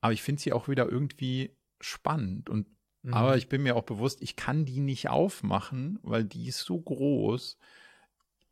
[0.00, 2.66] Aber ich finde sie auch wieder irgendwie spannend und
[3.08, 3.14] Mhm.
[3.14, 6.78] Aber ich bin mir auch bewusst, ich kann die nicht aufmachen, weil die ist so
[6.78, 7.56] groß.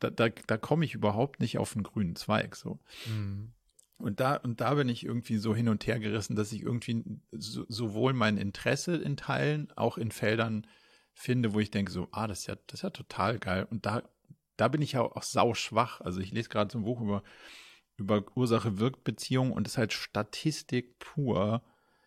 [0.00, 2.56] Da, da, da komme ich überhaupt nicht auf einen grünen Zweig.
[2.56, 2.78] So.
[3.06, 3.52] Mhm.
[3.98, 7.04] Und da, und da bin ich irgendwie so hin und her gerissen, dass ich irgendwie
[7.32, 10.66] so, sowohl mein Interesse in Teilen, auch in Feldern
[11.12, 13.66] finde, wo ich denke, so, ah, das ist ja, das ist ja total geil.
[13.70, 14.02] Und da,
[14.56, 16.00] da bin ich ja auch, auch sau schwach.
[16.00, 17.22] Also ich lese gerade so ein Buch über,
[17.98, 21.62] über Ursache-Wirk-Beziehungen und das ist halt Statistik pur.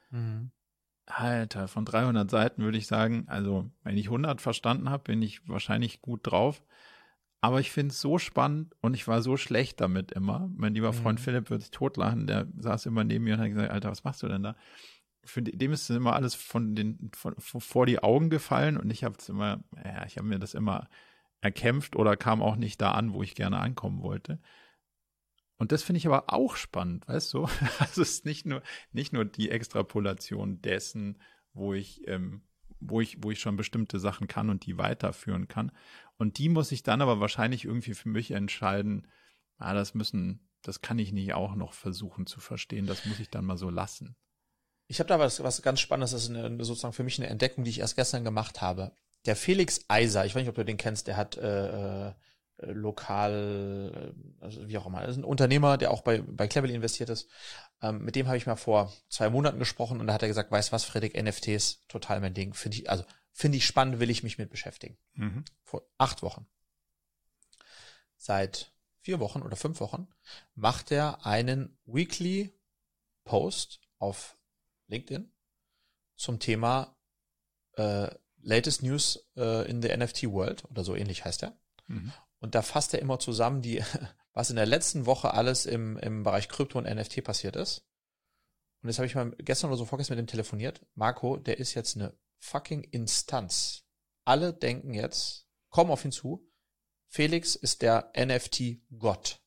[0.09, 0.49] Mhm.
[1.09, 5.47] Alter, von 300 Seiten würde ich sagen, also wenn ich 100 verstanden habe, bin ich
[5.49, 6.61] wahrscheinlich gut drauf.
[7.41, 10.49] Aber ich finde es so spannend und ich war so schlecht damit immer.
[10.55, 11.23] Mein lieber Freund mhm.
[11.23, 14.21] Philipp wird sich totlachen, der saß immer neben mir und hat gesagt, Alter, was machst
[14.23, 14.55] du denn da?
[15.23, 19.03] Für dem ist immer alles von den von, von, vor die Augen gefallen und ich
[19.03, 20.89] habe es immer, ja, ich habe mir das immer
[21.41, 24.39] erkämpft oder kam auch nicht da an, wo ich gerne ankommen wollte.
[25.59, 27.47] Und das finde ich aber auch spannend, weißt du?
[27.79, 31.21] Also es ist nicht nur, nicht nur die Extrapolation dessen,
[31.53, 32.41] wo ich, ähm,
[32.79, 35.71] wo ich, wo ich schon bestimmte Sachen kann und die weiterführen kann.
[36.17, 39.07] Und die muss ich dann aber wahrscheinlich irgendwie für mich entscheiden,
[39.57, 43.29] ah, das müssen, das kann ich nicht auch noch versuchen zu verstehen, das muss ich
[43.29, 44.15] dann mal so lassen.
[44.87, 47.65] Ich habe da was, was ganz Spannendes, das ist eine, sozusagen für mich eine Entdeckung,
[47.65, 48.93] die ich erst gestern gemacht habe.
[49.25, 52.13] Der Felix Eiser, ich weiß nicht, ob du den kennst, der hat äh,
[52.59, 55.01] äh lokal, äh, also wie auch immer.
[55.01, 57.29] Das ist ein Unternehmer, der auch bei, bei Cleverly investiert ist.
[57.81, 60.51] Ähm, mit dem habe ich mal vor zwei Monaten gesprochen und da hat er gesagt,
[60.51, 62.53] weißt was, Fredrik, NFTs, total mein Ding.
[62.53, 64.97] Finde ich, also finde ich spannend, will ich mich mit beschäftigen.
[65.13, 65.45] Mhm.
[65.63, 66.47] Vor acht Wochen.
[68.17, 70.07] Seit vier Wochen oder fünf Wochen
[70.55, 72.53] macht er einen Weekly
[73.23, 74.37] Post auf
[74.87, 75.31] LinkedIn
[76.15, 76.97] zum Thema
[77.73, 78.09] äh,
[78.41, 81.57] Latest News äh, in the NFT World oder so ähnlich heißt er.
[81.87, 82.11] Mhm.
[82.39, 83.83] Und da fasst er immer zusammen, die,
[84.33, 87.85] was in der letzten Woche alles im, im Bereich Krypto und NFT passiert ist.
[88.81, 90.85] Und jetzt habe ich mal gestern oder so vorgestern mit ihm telefoniert.
[90.95, 93.83] Marco, der ist jetzt eine fucking Instanz.
[94.23, 96.49] Alle denken jetzt, kommen auf ihn zu,
[97.07, 99.41] Felix ist der NFT-Gott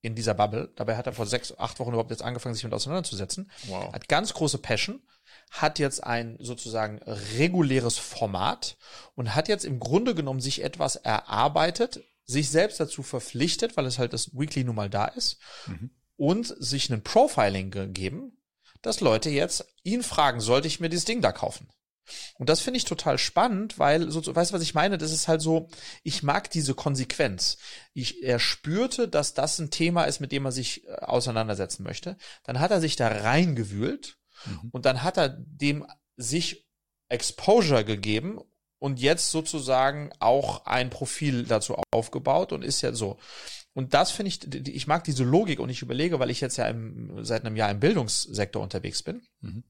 [0.00, 0.72] in dieser Bubble.
[0.76, 3.50] Dabei hat er vor sechs, acht Wochen überhaupt jetzt angefangen, sich mit auseinanderzusetzen.
[3.66, 3.92] Wow.
[3.92, 5.02] Hat ganz große Passion
[5.50, 7.00] hat jetzt ein sozusagen
[7.36, 8.76] reguläres Format
[9.14, 13.98] und hat jetzt im Grunde genommen sich etwas erarbeitet, sich selbst dazu verpflichtet, weil es
[13.98, 15.90] halt das Weekly nun mal da ist, mhm.
[16.16, 18.38] und sich ein Profiling gegeben,
[18.82, 21.68] dass Leute jetzt ihn fragen, sollte ich mir dieses Ding da kaufen?
[22.34, 24.98] Und das finde ich total spannend, weil, so, weißt du, was ich meine?
[24.98, 25.68] Das ist halt so,
[26.02, 27.56] ich mag diese Konsequenz.
[27.94, 32.16] Ich, er spürte, dass das ein Thema ist, mit dem er sich äh, auseinandersetzen möchte.
[32.44, 34.68] Dann hat er sich da reingewühlt Mhm.
[34.72, 35.86] Und dann hat er dem
[36.16, 36.66] sich
[37.08, 38.40] Exposure gegeben
[38.78, 43.18] und jetzt sozusagen auch ein Profil dazu aufgebaut und ist ja so.
[43.72, 46.66] Und das finde ich, ich mag diese Logik und ich überlege, weil ich jetzt ja
[46.68, 49.22] im, seit einem Jahr im Bildungssektor unterwegs bin.
[49.40, 49.64] Mhm.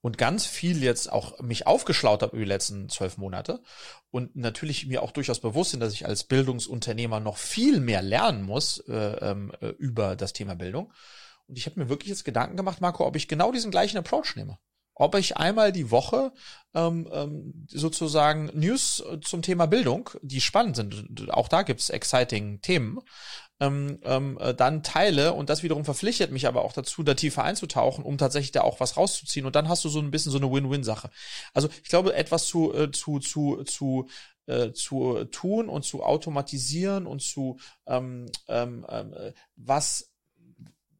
[0.00, 3.62] und ganz viel jetzt auch mich aufgeschlaut habe über die letzten zwölf Monate
[4.10, 8.42] und natürlich mir auch durchaus bewusst sind, dass ich als Bildungsunternehmer noch viel mehr lernen
[8.42, 10.92] muss äh, ähm, äh, über das Thema Bildung.
[11.48, 14.36] Und ich habe mir wirklich jetzt Gedanken gemacht, Marco, ob ich genau diesen gleichen Approach
[14.36, 14.58] nehme
[14.94, 16.32] ob ich einmal die Woche
[16.74, 23.00] ähm, ähm, sozusagen News zum Thema Bildung, die spannend sind, auch da gibt's exciting Themen,
[23.60, 27.42] ähm, ähm, äh, dann teile und das wiederum verpflichtet mich aber auch dazu, da tiefer
[27.42, 30.38] einzutauchen, um tatsächlich da auch was rauszuziehen und dann hast du so ein bisschen so
[30.38, 31.10] eine Win-Win-Sache.
[31.54, 34.08] Also ich glaube, etwas zu, äh, zu, zu, zu
[34.46, 40.11] äh, zu tun und zu automatisieren und zu ähm, ähm, äh, was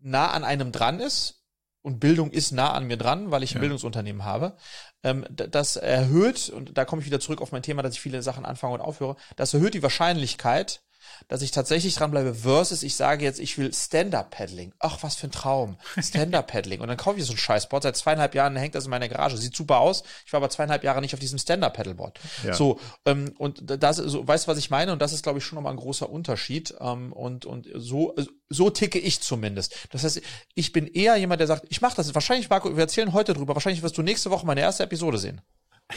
[0.02, 1.42] nah an einem dran ist,
[1.82, 3.60] und Bildung ist nah an mir dran, weil ich ein ja.
[3.60, 4.56] Bildungsunternehmen habe.
[5.02, 8.22] Ähm, das erhöht, und da komme ich wieder zurück auf mein Thema, dass ich viele
[8.22, 10.82] Sachen anfange und aufhöre, das erhöht die Wahrscheinlichkeit,
[11.28, 14.72] dass ich tatsächlich dranbleibe, versus ich sage jetzt, ich will Stand-Up-Paddling.
[14.78, 15.76] Ach, was für ein Traum.
[15.98, 16.80] Stand-Up-Paddling.
[16.80, 17.82] Und dann kaufe ich so ein Scheißboard.
[17.82, 19.36] Seit zweieinhalb Jahren hängt das in meiner Garage.
[19.36, 20.04] Sieht super aus.
[20.26, 22.18] Ich war aber zweieinhalb Jahre nicht auf diesem Stand-Up-Paddleboard.
[22.44, 22.54] Ja.
[22.54, 24.92] So, ähm, und das, so, weißt du, was ich meine?
[24.92, 26.74] Und das ist, glaube ich, schon nochmal ein großer Unterschied.
[26.80, 28.14] Ähm, und, und so,
[28.48, 29.74] so ticke ich zumindest.
[29.90, 30.20] Das heißt,
[30.54, 32.14] ich bin eher jemand, der sagt, ich mache das.
[32.14, 33.54] Wahrscheinlich, Marco, wir erzählen heute drüber.
[33.54, 35.40] Wahrscheinlich wirst du nächste Woche meine erste Episode sehen.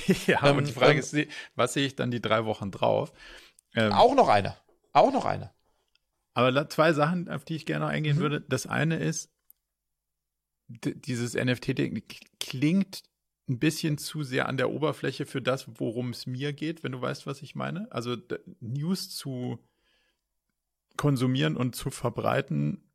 [0.28, 1.16] ja, ähm, und die Frage ähm, ist,
[1.56, 3.12] was sehe ich dann die drei Wochen drauf?
[3.76, 4.56] Ähm, auch noch eine.
[4.96, 5.52] Auch noch eine.
[6.34, 8.22] Aber zwei Sachen, auf die ich gerne eingehen mhm.
[8.22, 8.42] würde.
[8.42, 9.30] Das eine ist,
[10.68, 12.02] dieses NFT-Ding
[12.40, 13.04] klingt
[13.50, 17.02] ein bisschen zu sehr an der Oberfläche für das, worum es mir geht, wenn du
[17.02, 17.92] weißt, was ich meine.
[17.92, 18.16] Also
[18.62, 19.60] News zu
[20.96, 22.90] konsumieren und zu verbreiten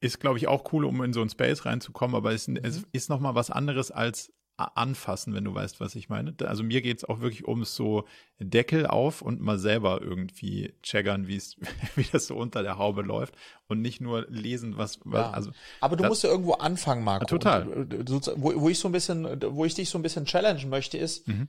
[0.00, 2.58] ist, glaube ich, auch cool, um in so ein Space reinzukommen, aber es, mhm.
[2.62, 6.34] es ist noch mal was anderes als anfassen, wenn du weißt, was ich meine.
[6.44, 8.06] Also mir geht es auch wirklich ums so
[8.38, 11.56] Deckel auf und mal selber irgendwie checkern, wie es,
[11.96, 13.34] wie das so unter der Haube läuft
[13.68, 15.30] und nicht nur lesen, was, was ja.
[15.30, 15.50] also.
[15.80, 17.26] Aber du das, musst ja irgendwo anfangen, Marco.
[17.26, 17.68] Total.
[17.68, 20.70] Und, äh, wo, wo ich so ein bisschen, wo ich dich so ein bisschen challengen
[20.70, 21.48] möchte, ist, mhm.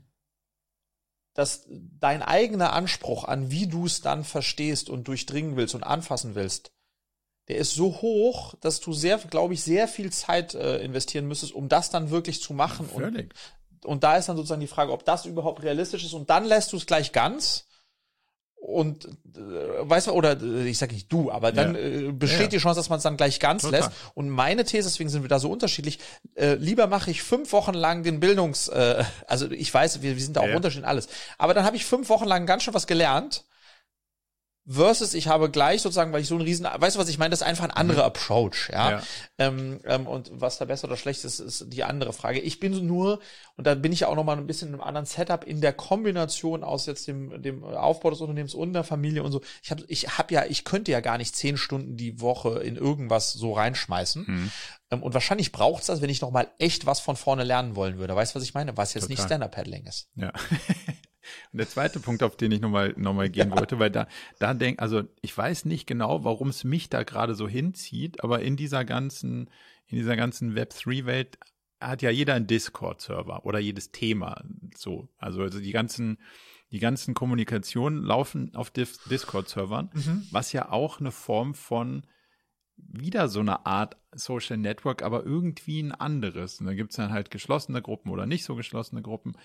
[1.34, 6.36] dass dein eigener Anspruch an, wie du es dann verstehst und durchdringen willst und anfassen
[6.36, 6.74] willst,
[7.48, 11.54] der ist so hoch, dass du sehr, glaube ich, sehr viel Zeit äh, investieren müsstest,
[11.54, 12.90] um das dann wirklich zu machen.
[12.98, 13.30] Ja, und,
[13.86, 16.14] und da ist dann sozusagen die Frage, ob das überhaupt realistisch ist.
[16.14, 17.64] Und dann lässt du es gleich ganz.
[18.60, 19.10] Und äh,
[19.82, 21.80] weißt du, oder äh, ich sage nicht du, aber dann ja.
[21.80, 22.48] äh, besteht ja.
[22.48, 23.80] die Chance, dass man es dann gleich ganz Total.
[23.80, 23.92] lässt.
[24.14, 26.00] Und meine These, deswegen sind wir da so unterschiedlich,
[26.36, 30.24] äh, lieber mache ich fünf Wochen lang den Bildungs, äh, also ich weiß, wir, wir
[30.24, 30.56] sind da auch ja.
[30.56, 33.46] unterschiedlich alles, aber dann habe ich fünf Wochen lang ganz schön was gelernt
[34.68, 37.30] versus ich habe gleich sozusagen, weil ich so ein riesen, weißt du, was ich meine?
[37.30, 38.08] Das ist einfach ein anderer mhm.
[38.08, 38.92] Approach, ja.
[38.92, 39.04] ja.
[39.38, 42.40] Ähm, ähm, und was da besser oder schlecht ist, ist die andere Frage.
[42.40, 43.20] Ich bin nur,
[43.56, 45.74] und da bin ich ja auch nochmal ein bisschen in einem anderen Setup in der
[45.74, 49.42] Kombination aus jetzt dem, dem Aufbau des Unternehmens und der Familie und so.
[49.64, 52.76] Ich habe ich hab ja, ich könnte ja gar nicht zehn Stunden die Woche in
[52.76, 54.52] irgendwas so reinschmeißen.
[54.92, 58.16] Ähm, und wahrscheinlich braucht's das, wenn ich nochmal echt was von vorne lernen wollen würde.
[58.16, 58.76] Weißt du, was ich meine?
[58.76, 59.16] Was jetzt Total.
[59.16, 60.10] nicht Stand-Up-Paddling ist.
[60.16, 60.34] Ja.
[61.58, 63.58] Der zweite Punkt, auf den ich nochmal noch mal gehen ja.
[63.58, 64.08] wollte, weil da,
[64.40, 68.42] da denk, also ich weiß nicht genau, warum es mich da gerade so hinzieht, aber
[68.42, 69.50] in dieser ganzen,
[69.88, 71.38] in dieser ganzen Web3-Welt
[71.80, 74.44] hat ja jeder einen Discord-Server oder jedes Thema
[74.76, 75.10] so.
[75.18, 76.18] Also, also die ganzen,
[76.72, 80.28] die ganzen Kommunikationen laufen auf Discord-Servern, mhm.
[80.32, 82.04] was ja auch eine Form von
[82.78, 86.60] wieder so eine Art Social Network, aber irgendwie ein anderes.
[86.60, 89.36] Und da gibt es dann halt geschlossene Gruppen oder nicht so geschlossene Gruppen.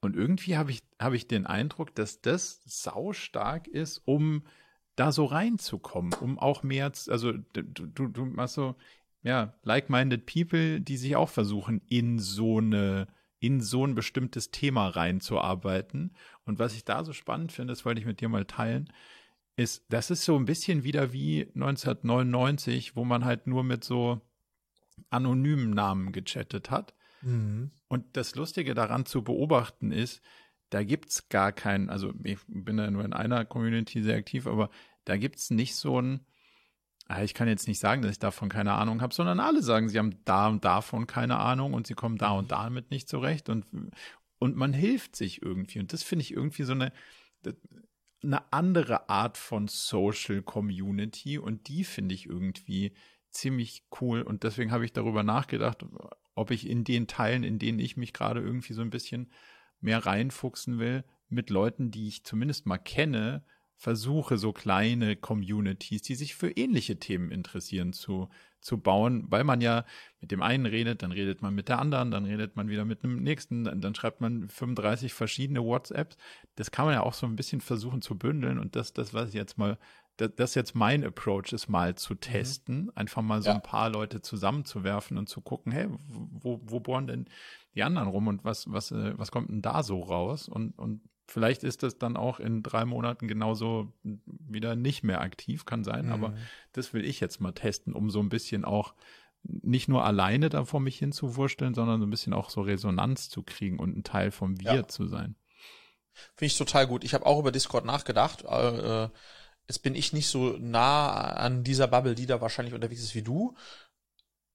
[0.00, 4.42] Und irgendwie habe ich, hab ich den Eindruck, dass das sau stark ist, um
[4.94, 8.76] da so reinzukommen, um auch mehr, also du, du, du machst so,
[9.22, 13.08] ja, like-minded people, die sich auch versuchen, in so eine,
[13.40, 16.14] in so ein bestimmtes Thema reinzuarbeiten.
[16.44, 18.92] Und was ich da so spannend finde, das wollte ich mit dir mal teilen,
[19.56, 24.20] ist, das ist so ein bisschen wieder wie 1999, wo man halt nur mit so
[25.10, 26.94] anonymen Namen gechattet hat.
[27.22, 27.70] Mhm.
[27.88, 30.22] Und das Lustige daran zu beobachten ist,
[30.70, 34.46] da gibt es gar keinen, also ich bin ja nur in einer Community sehr aktiv,
[34.46, 34.70] aber
[35.04, 36.26] da gibt es nicht so ein,
[37.06, 39.88] ah, ich kann jetzt nicht sagen, dass ich davon keine Ahnung habe, sondern alle sagen,
[39.88, 43.48] sie haben da und davon keine Ahnung und sie kommen da und damit nicht zurecht
[43.48, 43.66] und,
[44.38, 45.78] und man hilft sich irgendwie.
[45.78, 46.92] Und das finde ich irgendwie so eine,
[48.22, 52.92] eine andere Art von Social Community und die finde ich irgendwie
[53.30, 55.84] ziemlich cool und deswegen habe ich darüber nachgedacht,
[56.36, 59.32] ob ich in den Teilen, in denen ich mich gerade irgendwie so ein bisschen
[59.80, 63.42] mehr reinfuchsen will, mit Leuten, die ich zumindest mal kenne,
[63.76, 68.28] versuche so kleine Communities, die sich für ähnliche Themen interessieren, zu,
[68.60, 69.84] zu bauen, weil man ja
[70.20, 73.02] mit dem einen redet, dann redet man mit der anderen, dann redet man wieder mit
[73.02, 76.16] dem nächsten, dann, dann schreibt man 35 verschiedene WhatsApps.
[76.54, 79.28] Das kann man ja auch so ein bisschen versuchen zu bündeln und das, das, was
[79.28, 79.78] ich jetzt mal
[80.16, 82.20] das jetzt mein Approach ist, mal zu Mhm.
[82.20, 83.54] testen, einfach mal so Ja.
[83.56, 87.26] ein paar Leute zusammenzuwerfen und zu gucken, hey, wo, wo bohren denn
[87.74, 90.48] die anderen rum und was, was, äh, was kommt denn da so raus?
[90.48, 95.64] Und, und vielleicht ist das dann auch in drei Monaten genauso wieder nicht mehr aktiv,
[95.66, 96.36] kann sein, aber Mhm.
[96.72, 98.94] das will ich jetzt mal testen, um so ein bisschen auch
[99.42, 103.42] nicht nur alleine da vor mich hinzuwursteln, sondern so ein bisschen auch so Resonanz zu
[103.42, 104.88] kriegen und ein Teil vom Wir Ja.
[104.88, 105.36] zu sein.
[106.34, 107.04] Finde ich total gut.
[107.04, 108.44] Ich habe auch über Discord nachgedacht.
[108.48, 109.08] Äh, äh,
[109.68, 113.22] jetzt bin ich nicht so nah an dieser Bubble, die da wahrscheinlich unterwegs ist wie
[113.22, 113.56] du.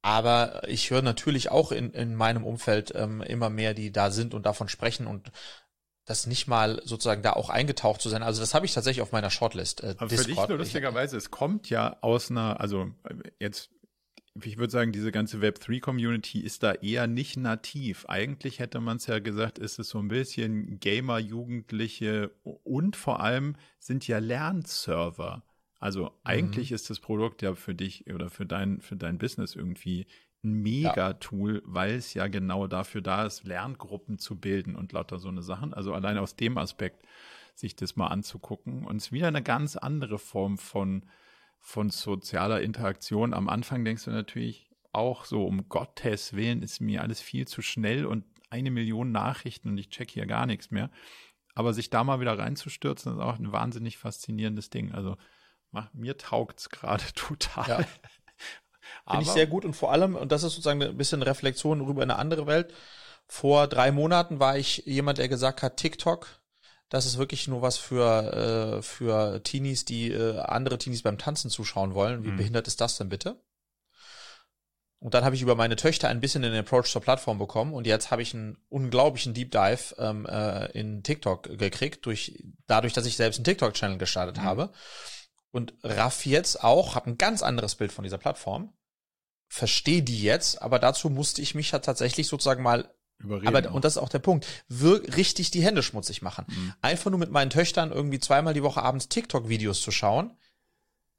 [0.03, 4.33] Aber ich höre natürlich auch in, in meinem Umfeld ähm, immer mehr, die da sind
[4.33, 5.31] und davon sprechen und
[6.05, 8.23] das nicht mal sozusagen da auch eingetaucht zu sein.
[8.23, 9.83] Also das habe ich tatsächlich auf meiner Shortlist.
[9.83, 10.49] Äh, Aber für dich Discord.
[10.49, 12.91] nur lustigerweise, es kommt ja aus einer, also
[13.39, 13.69] jetzt,
[14.41, 18.05] ich würde sagen, diese ganze Web3-Community ist da eher nicht nativ.
[18.07, 23.19] Eigentlich hätte man es ja gesagt, ist es so ein bisschen Gamer, Jugendliche und vor
[23.19, 25.43] allem sind ja Lernserver.
[25.79, 30.05] Also eigentlich ist das Produkt ja für dich oder für dein, für dein Business irgendwie
[30.43, 35.27] ein Mega-Tool, weil es ja genau dafür da ist, Lerngruppen zu bilden und lauter so
[35.27, 35.73] eine Sachen.
[35.73, 37.05] Also allein aus dem Aspekt
[37.55, 38.85] sich das mal anzugucken.
[38.85, 41.03] Und es ist wieder eine ganz andere Form von,
[41.61, 43.33] von sozialer Interaktion.
[43.33, 47.61] Am Anfang denkst du natürlich auch so, um Gottes Willen ist mir alles viel zu
[47.61, 50.89] schnell und eine Million Nachrichten und ich check hier gar nichts mehr.
[51.53, 54.91] Aber sich da mal wieder reinzustürzen, ist auch ein wahnsinnig faszinierendes Ding.
[54.91, 55.17] Also
[55.93, 57.67] mir taugt's gerade total.
[57.67, 57.87] Ja.
[59.09, 62.03] Finde ich sehr gut und vor allem, und das ist sozusagen ein bisschen Reflexion rüber
[62.03, 62.73] in eine andere Welt.
[63.27, 66.27] Vor drei Monaten war ich jemand, der gesagt hat, TikTok,
[66.91, 71.49] das ist wirklich nur was für, äh, für Teenies, die äh, andere Teenies beim Tanzen
[71.49, 72.23] zuschauen wollen.
[72.25, 72.37] Wie Mhm.
[72.37, 73.41] behindert ist das denn bitte?
[74.99, 77.87] Und dann habe ich über meine Töchter ein bisschen den Approach zur Plattform bekommen und
[77.87, 83.05] jetzt habe ich einen unglaublichen Deep Dive ähm, äh, in TikTok gekriegt, durch, dadurch, dass
[83.07, 84.43] ich selbst einen TikTok-Channel gestartet Mhm.
[84.43, 84.71] habe.
[85.49, 88.73] Und raff jetzt auch, habe ein ganz anderes Bild von dieser Plattform,
[89.47, 93.85] verstehe die jetzt, aber dazu musste ich mich ja tatsächlich sozusagen mal, Überreden aber und
[93.85, 96.45] das ist auch der Punkt, wir, richtig die Hände schmutzig machen.
[96.47, 96.73] Mhm.
[96.81, 100.31] Einfach nur mit meinen Töchtern irgendwie zweimal die Woche abends TikTok-Videos zu schauen,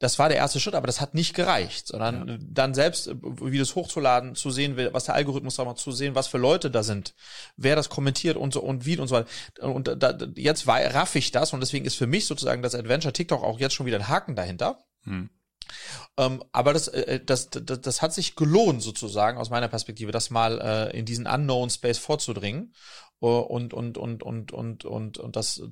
[0.03, 2.37] das war der erste Schritt, aber das hat nicht gereicht, sondern Ja.
[2.41, 6.27] dann selbst äh, Videos hochzuladen, zu sehen, was der Algorithmus da macht, zu sehen, was
[6.27, 7.15] für Leute da sind,
[7.55, 9.29] wer das kommentiert und so und wie und so weiter.
[9.61, 13.43] Und da, jetzt raff ich das und deswegen ist für mich sozusagen das Adventure TikTok
[13.43, 14.79] auch jetzt schon wieder ein Haken dahinter.
[15.05, 15.29] Hm.
[16.17, 20.29] Ähm, aber das, äh, das, das, das hat sich gelohnt sozusagen aus meiner Perspektive, das
[20.29, 22.73] mal äh, in diesen unknown Space vorzudringen
[23.21, 25.67] äh, und und und und und und und das äh,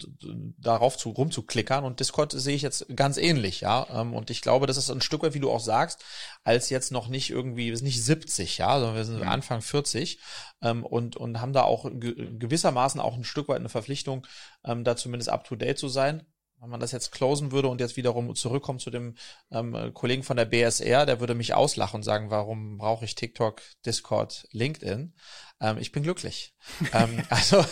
[0.57, 1.83] darauf zu rumzuklickern.
[1.83, 3.87] Und Discord sehe ich jetzt ganz ähnlich, ja.
[3.91, 6.03] Ähm, und ich glaube, das ist ein Stück weit, wie du auch sagst,
[6.43, 9.27] als jetzt noch nicht irgendwie, wir sind nicht 70, ja, sondern wir sind Mhm.
[9.27, 10.19] Anfang 40
[10.61, 14.25] ähm, und und haben da auch ge gewissermaßen auch ein Stück weit eine Verpflichtung,
[14.63, 16.25] ähm, da zumindest up to date zu sein
[16.61, 19.15] wenn man das jetzt closen würde und jetzt wiederum zurückkommt zu dem
[19.51, 23.61] ähm, Kollegen von der BSR, der würde mich auslachen und sagen, warum brauche ich TikTok,
[23.83, 25.13] Discord, LinkedIn?
[25.59, 26.53] Ähm, ich bin glücklich.
[26.93, 27.65] ähm, also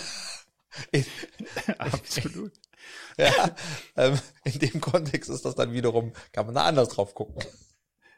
[0.92, 1.06] in,
[1.78, 2.52] Absolut.
[3.18, 3.56] ja,
[3.96, 7.44] ähm, in dem Kontext ist das dann wiederum, kann man da anders drauf gucken.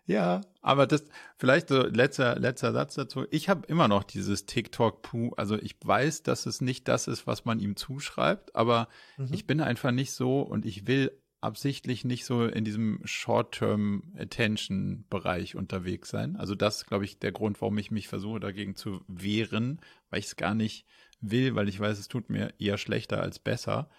[0.06, 1.06] Ja, aber das
[1.38, 3.26] vielleicht so letzter letzter Satz dazu.
[3.30, 7.28] Ich habe immer noch dieses TikTok Puh, also ich weiß, dass es nicht das ist,
[7.28, 8.88] was man ihm zuschreibt, aber
[9.18, 9.34] Mhm.
[9.34, 15.06] ich bin einfach nicht so und ich will absichtlich nicht so in diesem Short-Term Attention
[15.10, 16.36] Bereich unterwegs sein.
[16.36, 20.20] Also das ist, glaube ich, der Grund, warum ich mich versuche dagegen zu wehren, weil
[20.20, 20.86] ich es gar nicht
[21.20, 23.90] will, weil ich weiß, es tut mir eher schlechter als besser.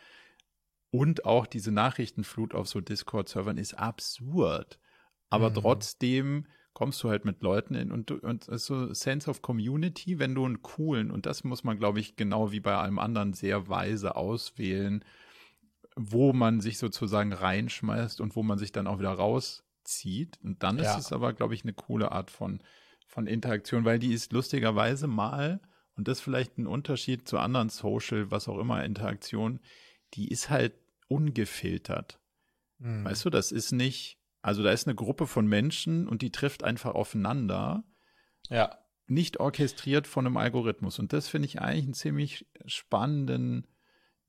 [0.90, 4.78] Und auch diese Nachrichtenflut auf so Discord-Servern ist absurd.
[5.32, 5.54] Aber Mhm.
[5.54, 9.42] trotzdem kommst du halt mit Leuten in und, du- und es ist so Sense of
[9.42, 12.98] Community, wenn du einen coolen, und das muss man, glaube ich, genau wie bei allem
[12.98, 15.04] anderen sehr weise auswählen,
[15.96, 20.38] wo man sich sozusagen reinschmeißt und wo man sich dann auch wieder rauszieht.
[20.42, 20.96] Und dann Ja.
[20.96, 22.62] ist es aber, glaube ich, eine coole Art von,
[23.06, 25.60] von Interaktion, weil die ist lustigerweise mal,
[25.94, 29.60] und das ist vielleicht ein Unterschied zu anderen Social, was auch immer, Interaktionen,
[30.14, 30.72] die ist halt
[31.08, 32.18] ungefiltert.
[32.78, 33.04] Mhm.
[33.04, 36.64] Weißt du, das ist nicht, also da ist eine Gruppe von Menschen und die trifft
[36.64, 37.84] einfach aufeinander,
[38.50, 38.78] Ja.
[39.06, 40.98] nicht orchestriert von einem Algorithmus.
[40.98, 43.66] Und das finde ich eigentlich einen ziemlich spannenden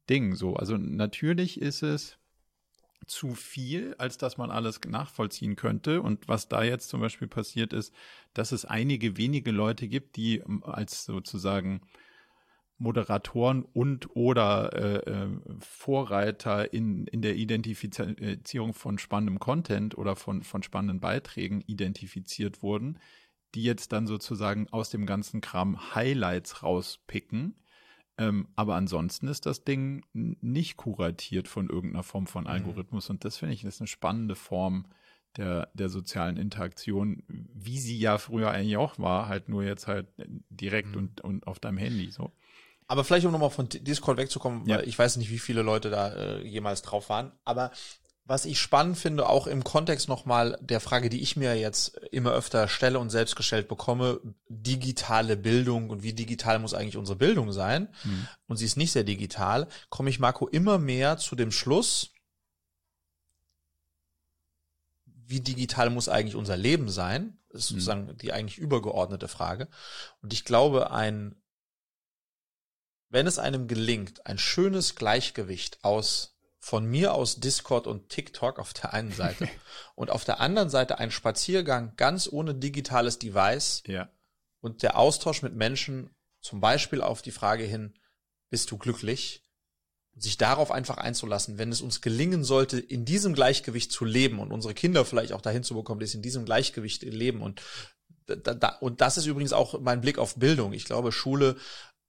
[0.09, 0.55] Ding so.
[0.55, 2.17] Also natürlich ist es
[3.07, 6.01] zu viel, als dass man alles nachvollziehen könnte.
[6.01, 7.93] Und was da jetzt zum Beispiel passiert ist,
[8.33, 11.81] dass es einige wenige Leute gibt, die ähm, als sozusagen
[12.83, 15.29] Moderatoren und oder äh, äh,
[15.59, 22.99] Vorreiter in, in der Identifizierung von spannendem Content oder von, von spannenden Beiträgen identifiziert wurden,
[23.55, 27.55] die jetzt dann sozusagen aus dem ganzen Kram Highlights rauspicken,
[28.17, 32.49] Ähm, aber ansonsten ist das Ding nicht kuratiert von irgendeiner Form von mhm.
[32.49, 33.09] Algorithmus.
[33.09, 33.13] Mhm.
[33.13, 34.85] Und das finde ich ist eine spannende Form
[35.37, 40.07] der, der sozialen Interaktion, wie sie ja früher eigentlich auch war, halt nur jetzt halt
[40.49, 40.97] direkt mhm.
[40.97, 42.31] und, und auf deinem Handy so.
[42.87, 44.77] Aber vielleicht, um nochmal von Discord wegzukommen, ja.
[44.77, 47.71] weil ich weiß nicht, wie viele Leute da äh, jemals drauf waren, aber
[48.25, 52.31] was ich spannend finde, auch im Kontext nochmal der Frage, die ich mir jetzt immer
[52.31, 57.51] öfter stelle und selbst gestellt bekomme, digitale Bildung und wie digital muss eigentlich unsere Bildung
[57.51, 57.89] sein?
[58.03, 58.27] Mhm.
[58.47, 62.11] Und sie ist nicht sehr digital, komme ich, Marco, immer mehr zu dem Schluss,
[65.05, 67.39] wie digital muss eigentlich unser Leben sein?
[67.49, 67.75] Das ist mhm.
[67.75, 69.67] sozusagen die eigentlich übergeordnete Frage.
[70.21, 71.35] Und ich glaube, ein,
[73.13, 78.73] wenn es einem gelingt, ein schönes Gleichgewicht aus von mir aus Discord und TikTok auf
[78.73, 79.47] der einen Seite
[79.95, 84.09] und auf der anderen Seite ein Spaziergang ganz ohne digitales Device ja.
[84.61, 86.09] und der Austausch mit Menschen,
[86.41, 87.93] zum Beispiel auf die Frage hin,
[88.49, 89.41] bist du glücklich?
[90.15, 94.51] sich darauf einfach einzulassen, wenn es uns gelingen sollte, in diesem Gleichgewicht zu leben und
[94.51, 97.63] unsere Kinder vielleicht auch dahin zu bekommen, dass sie in diesem Gleichgewicht leben und
[98.27, 100.71] da, da, und das ist übrigens auch mein Blick auf Bildung.
[100.71, 101.57] Ich glaube, Schule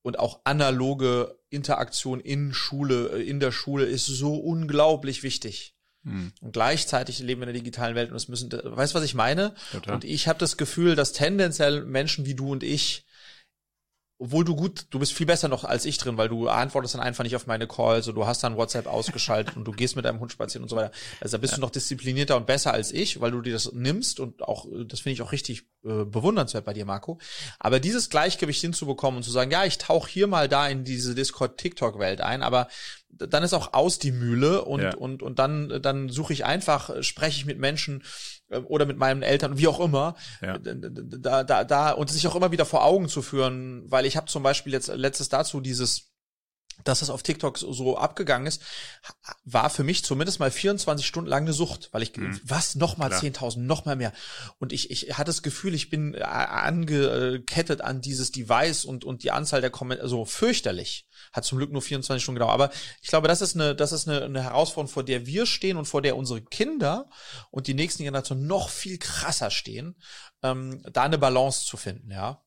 [0.04, 5.74] und auch analoge Interaktion in Schule, äh, in der Schule ist so unglaublich wichtig.
[6.04, 6.30] Hm.
[6.42, 9.14] Und gleichzeitig leben wir in der digitalen Welt und es müssen, weißt du, was ich
[9.14, 9.54] meine?
[9.72, 9.94] Total.
[9.94, 13.06] Und ich habe das Gefühl, dass tendenziell Menschen wie du und ich
[14.24, 17.02] obwohl du gut, du bist viel besser noch als ich drin, weil du antwortest dann
[17.02, 20.06] einfach nicht auf meine Calls und du hast dann WhatsApp ausgeschaltet und du gehst mit
[20.06, 20.92] deinem Hund spazieren und so weiter.
[21.20, 21.56] Also da bist ja.
[21.56, 25.00] du noch disziplinierter und besser als ich, weil du dir das nimmst und auch, das
[25.00, 27.18] finde ich auch richtig äh, bewundernswert bei dir, Marco.
[27.58, 31.14] Aber dieses Gleichgewicht hinzubekommen und zu sagen, ja, ich tauche hier mal da in diese
[31.14, 32.68] Discord-TikTok-Welt ein, aber
[33.10, 34.94] dann ist auch aus die Mühle und, ja.
[34.96, 38.04] und, und dann, dann suche ich einfach, spreche ich mit Menschen, äh,
[38.50, 40.58] oder mit meinen Eltern, wie auch immer, ja.
[40.58, 44.26] da, da, da, und sich auch immer wieder vor Augen zu führen, weil ich habe
[44.26, 46.13] zum Beispiel jetzt letztes dazu dieses
[46.82, 48.62] dass es auf TikTok so abgegangen ist,
[49.44, 52.40] war für mich zumindest mal 24 Stunden lang eine Sucht, weil ich, mhm.
[52.44, 54.12] was, nochmal 10.000, nochmal mehr.
[54.58, 59.22] Und ich, ich hatte das Gefühl, ich bin äh, angekettet an dieses Device und, und
[59.22, 61.06] die Anzahl der Kommentare, so fürchterlich.
[61.32, 62.54] Hat zum Glück nur 24 Stunden gedauert.
[62.54, 62.70] Aber
[63.00, 65.86] ich glaube, das ist eine, das ist eine, eine Herausforderung, vor der wir stehen und
[65.86, 67.08] vor der unsere Kinder
[67.50, 69.96] und die nächsten Generationen noch viel krasser stehen,
[70.42, 72.40] ähm, da eine Balance zu finden, ja.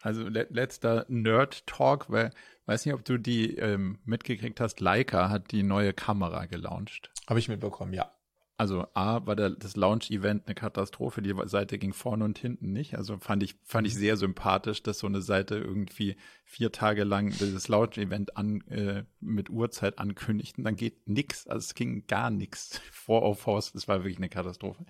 [0.00, 2.30] Also letzter Nerd-Talk, weil
[2.66, 4.80] weiß nicht, ob du die ähm, mitgekriegt hast.
[4.80, 7.10] Leica hat die neue Kamera gelauncht.
[7.26, 8.10] Habe ich mitbekommen, ja.
[8.56, 11.22] Also A war der, das Launch-Event eine Katastrophe.
[11.22, 12.96] Die Seite ging vorne und hinten nicht.
[12.96, 17.30] Also fand ich fand ich sehr sympathisch, dass so eine Seite irgendwie vier Tage lang
[17.30, 21.48] dieses Launch-Event an äh, mit Uhrzeit ankündigt und dann geht nix.
[21.48, 23.72] Also es ging gar nichts vor auf Haus.
[23.72, 24.86] Das war wirklich eine Katastrophe.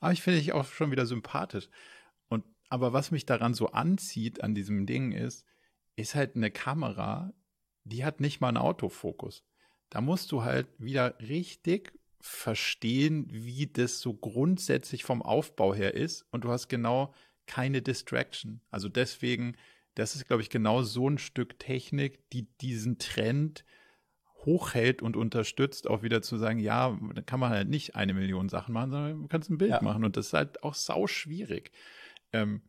[0.00, 1.70] Aber ich finde ich auch schon wieder sympathisch.
[2.28, 5.46] Und aber was mich daran so anzieht an diesem Ding ist,
[5.98, 7.32] ist halt eine Kamera,
[7.84, 9.44] die hat nicht mal einen Autofokus.
[9.90, 16.26] Da musst du halt wieder richtig verstehen, wie das so grundsätzlich vom Aufbau her ist
[16.30, 17.14] und du hast genau
[17.46, 18.60] keine Distraction.
[18.70, 19.56] Also deswegen,
[19.94, 23.64] das ist, glaube ich, genau so ein Stück Technik, die diesen Trend
[24.44, 28.48] hochhält und unterstützt, auch wieder zu sagen, ja, da kann man halt nicht eine Million
[28.48, 29.82] Sachen machen, sondern du kannst ein Bild ja.
[29.82, 31.72] machen und das ist halt auch sau schwierig.
[32.32, 32.62] Ähm,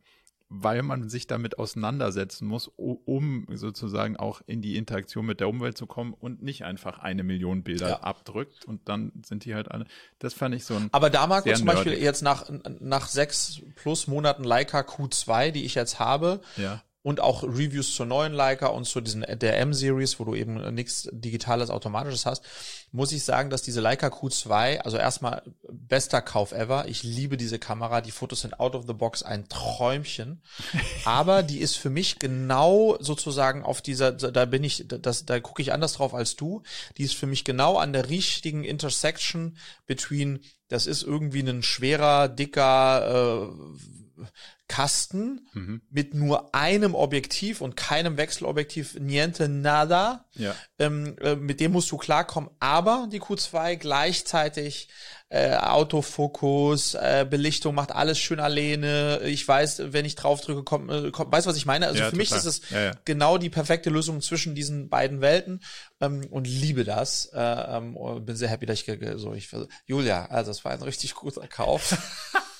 [0.50, 5.78] weil man sich damit auseinandersetzen muss, um sozusagen auch in die Interaktion mit der Umwelt
[5.78, 8.00] zu kommen und nicht einfach eine Million Bilder ja.
[8.00, 9.86] abdrückt und dann sind die halt alle.
[10.18, 10.88] Das fand ich so ein.
[10.90, 15.64] Aber da mag man zum Beispiel jetzt nach, nach sechs plus Monaten Leica Q2, die
[15.64, 20.20] ich jetzt habe, ja und auch Reviews zur neuen Leica und zu diesen der M-Series,
[20.20, 22.44] wo du eben nichts Digitales, Automatisches hast,
[22.92, 26.88] muss ich sagen, dass diese Leica Q2, also erstmal bester Kauf ever.
[26.88, 28.02] Ich liebe diese Kamera.
[28.02, 30.42] Die Fotos sind out of the box ein Träumchen.
[31.04, 35.62] Aber die ist für mich genau sozusagen auf dieser, da bin ich, das, da gucke
[35.62, 36.62] ich anders drauf als du.
[36.98, 39.56] Die ist für mich genau an der richtigen Intersection
[39.86, 44.26] between, das ist irgendwie ein schwerer, dicker, äh,
[44.70, 45.82] Kasten mhm.
[45.90, 50.26] mit nur einem Objektiv und keinem Wechselobjektiv, niente nada.
[50.34, 50.54] Ja.
[50.78, 52.50] Ähm, äh, mit dem musst du klarkommen.
[52.60, 54.88] Aber die Q2 gleichzeitig
[55.28, 59.22] äh, Autofokus, äh, Belichtung macht alles schön alleine.
[59.24, 61.88] Ich weiß, wenn ich draufdrücke, kommt, äh, kommt weißt du, was ich meine?
[61.88, 62.18] Also ja, für total.
[62.18, 65.64] mich ist es ja, genau die perfekte Lösung zwischen diesen beiden Welten
[66.00, 67.26] ähm, und liebe das.
[67.34, 69.48] Äh, ähm, bin sehr happy, dass ich so ich
[69.84, 71.96] Julia, also es war ein richtig guter Kauf.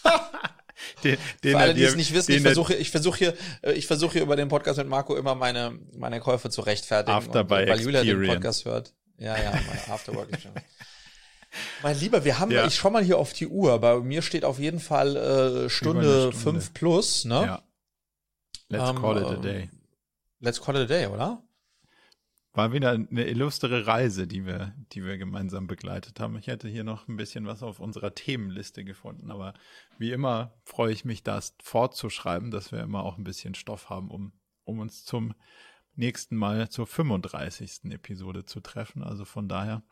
[1.05, 3.87] den, den Für alle, die es nicht wissen, ich versuche, ich versuche hier, äh, ich
[3.87, 7.17] versuche hier über den Podcast mit Marco immer meine, meine Käufe zu rechtfertigen.
[7.17, 8.93] After by weil Julia den Podcast hört.
[9.19, 10.29] Ja, ja, meine Afterwork
[11.83, 12.67] Mein Lieber, wir haben, ja.
[12.67, 16.31] ich schau mal hier auf die Uhr, bei mir steht auf jeden Fall äh, Stunde,
[16.33, 17.43] Stunde 5 plus, ne?
[17.45, 17.63] Ja.
[18.69, 19.71] Let's um, call it a ähm, day.
[20.39, 21.43] Let's call it a day, oder?
[22.61, 26.37] War wieder eine illustre Reise, die wir, die wir gemeinsam begleitet haben.
[26.37, 29.55] Ich hätte hier noch ein bisschen was auf unserer Themenliste gefunden, aber
[29.97, 34.11] wie immer freue ich mich, das fortzuschreiben, dass wir immer auch ein bisschen Stoff haben,
[34.11, 34.35] um,
[34.65, 35.33] um uns zum
[35.95, 37.91] nächsten Mal zur 35.
[37.93, 39.03] Episode zu treffen.
[39.03, 39.83] Also von daher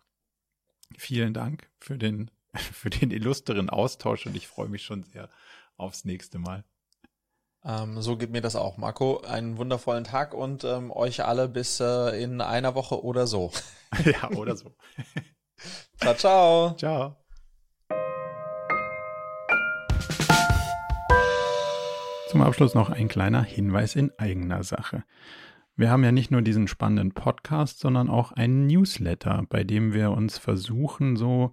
[0.98, 5.30] vielen Dank für den, für den illustren Austausch und ich freue mich schon sehr
[5.78, 6.66] aufs nächste Mal.
[7.64, 9.20] Ähm, so geht mir das auch, Marco.
[9.22, 13.50] Einen wundervollen Tag und ähm, euch alle bis äh, in einer Woche oder so.
[14.04, 14.74] ja, oder so.
[16.00, 16.74] ciao, ciao.
[16.76, 17.16] Ciao.
[22.28, 25.04] Zum Abschluss noch ein kleiner Hinweis in eigener Sache.
[25.76, 30.10] Wir haben ja nicht nur diesen spannenden Podcast, sondern auch einen Newsletter, bei dem wir
[30.10, 31.52] uns versuchen, so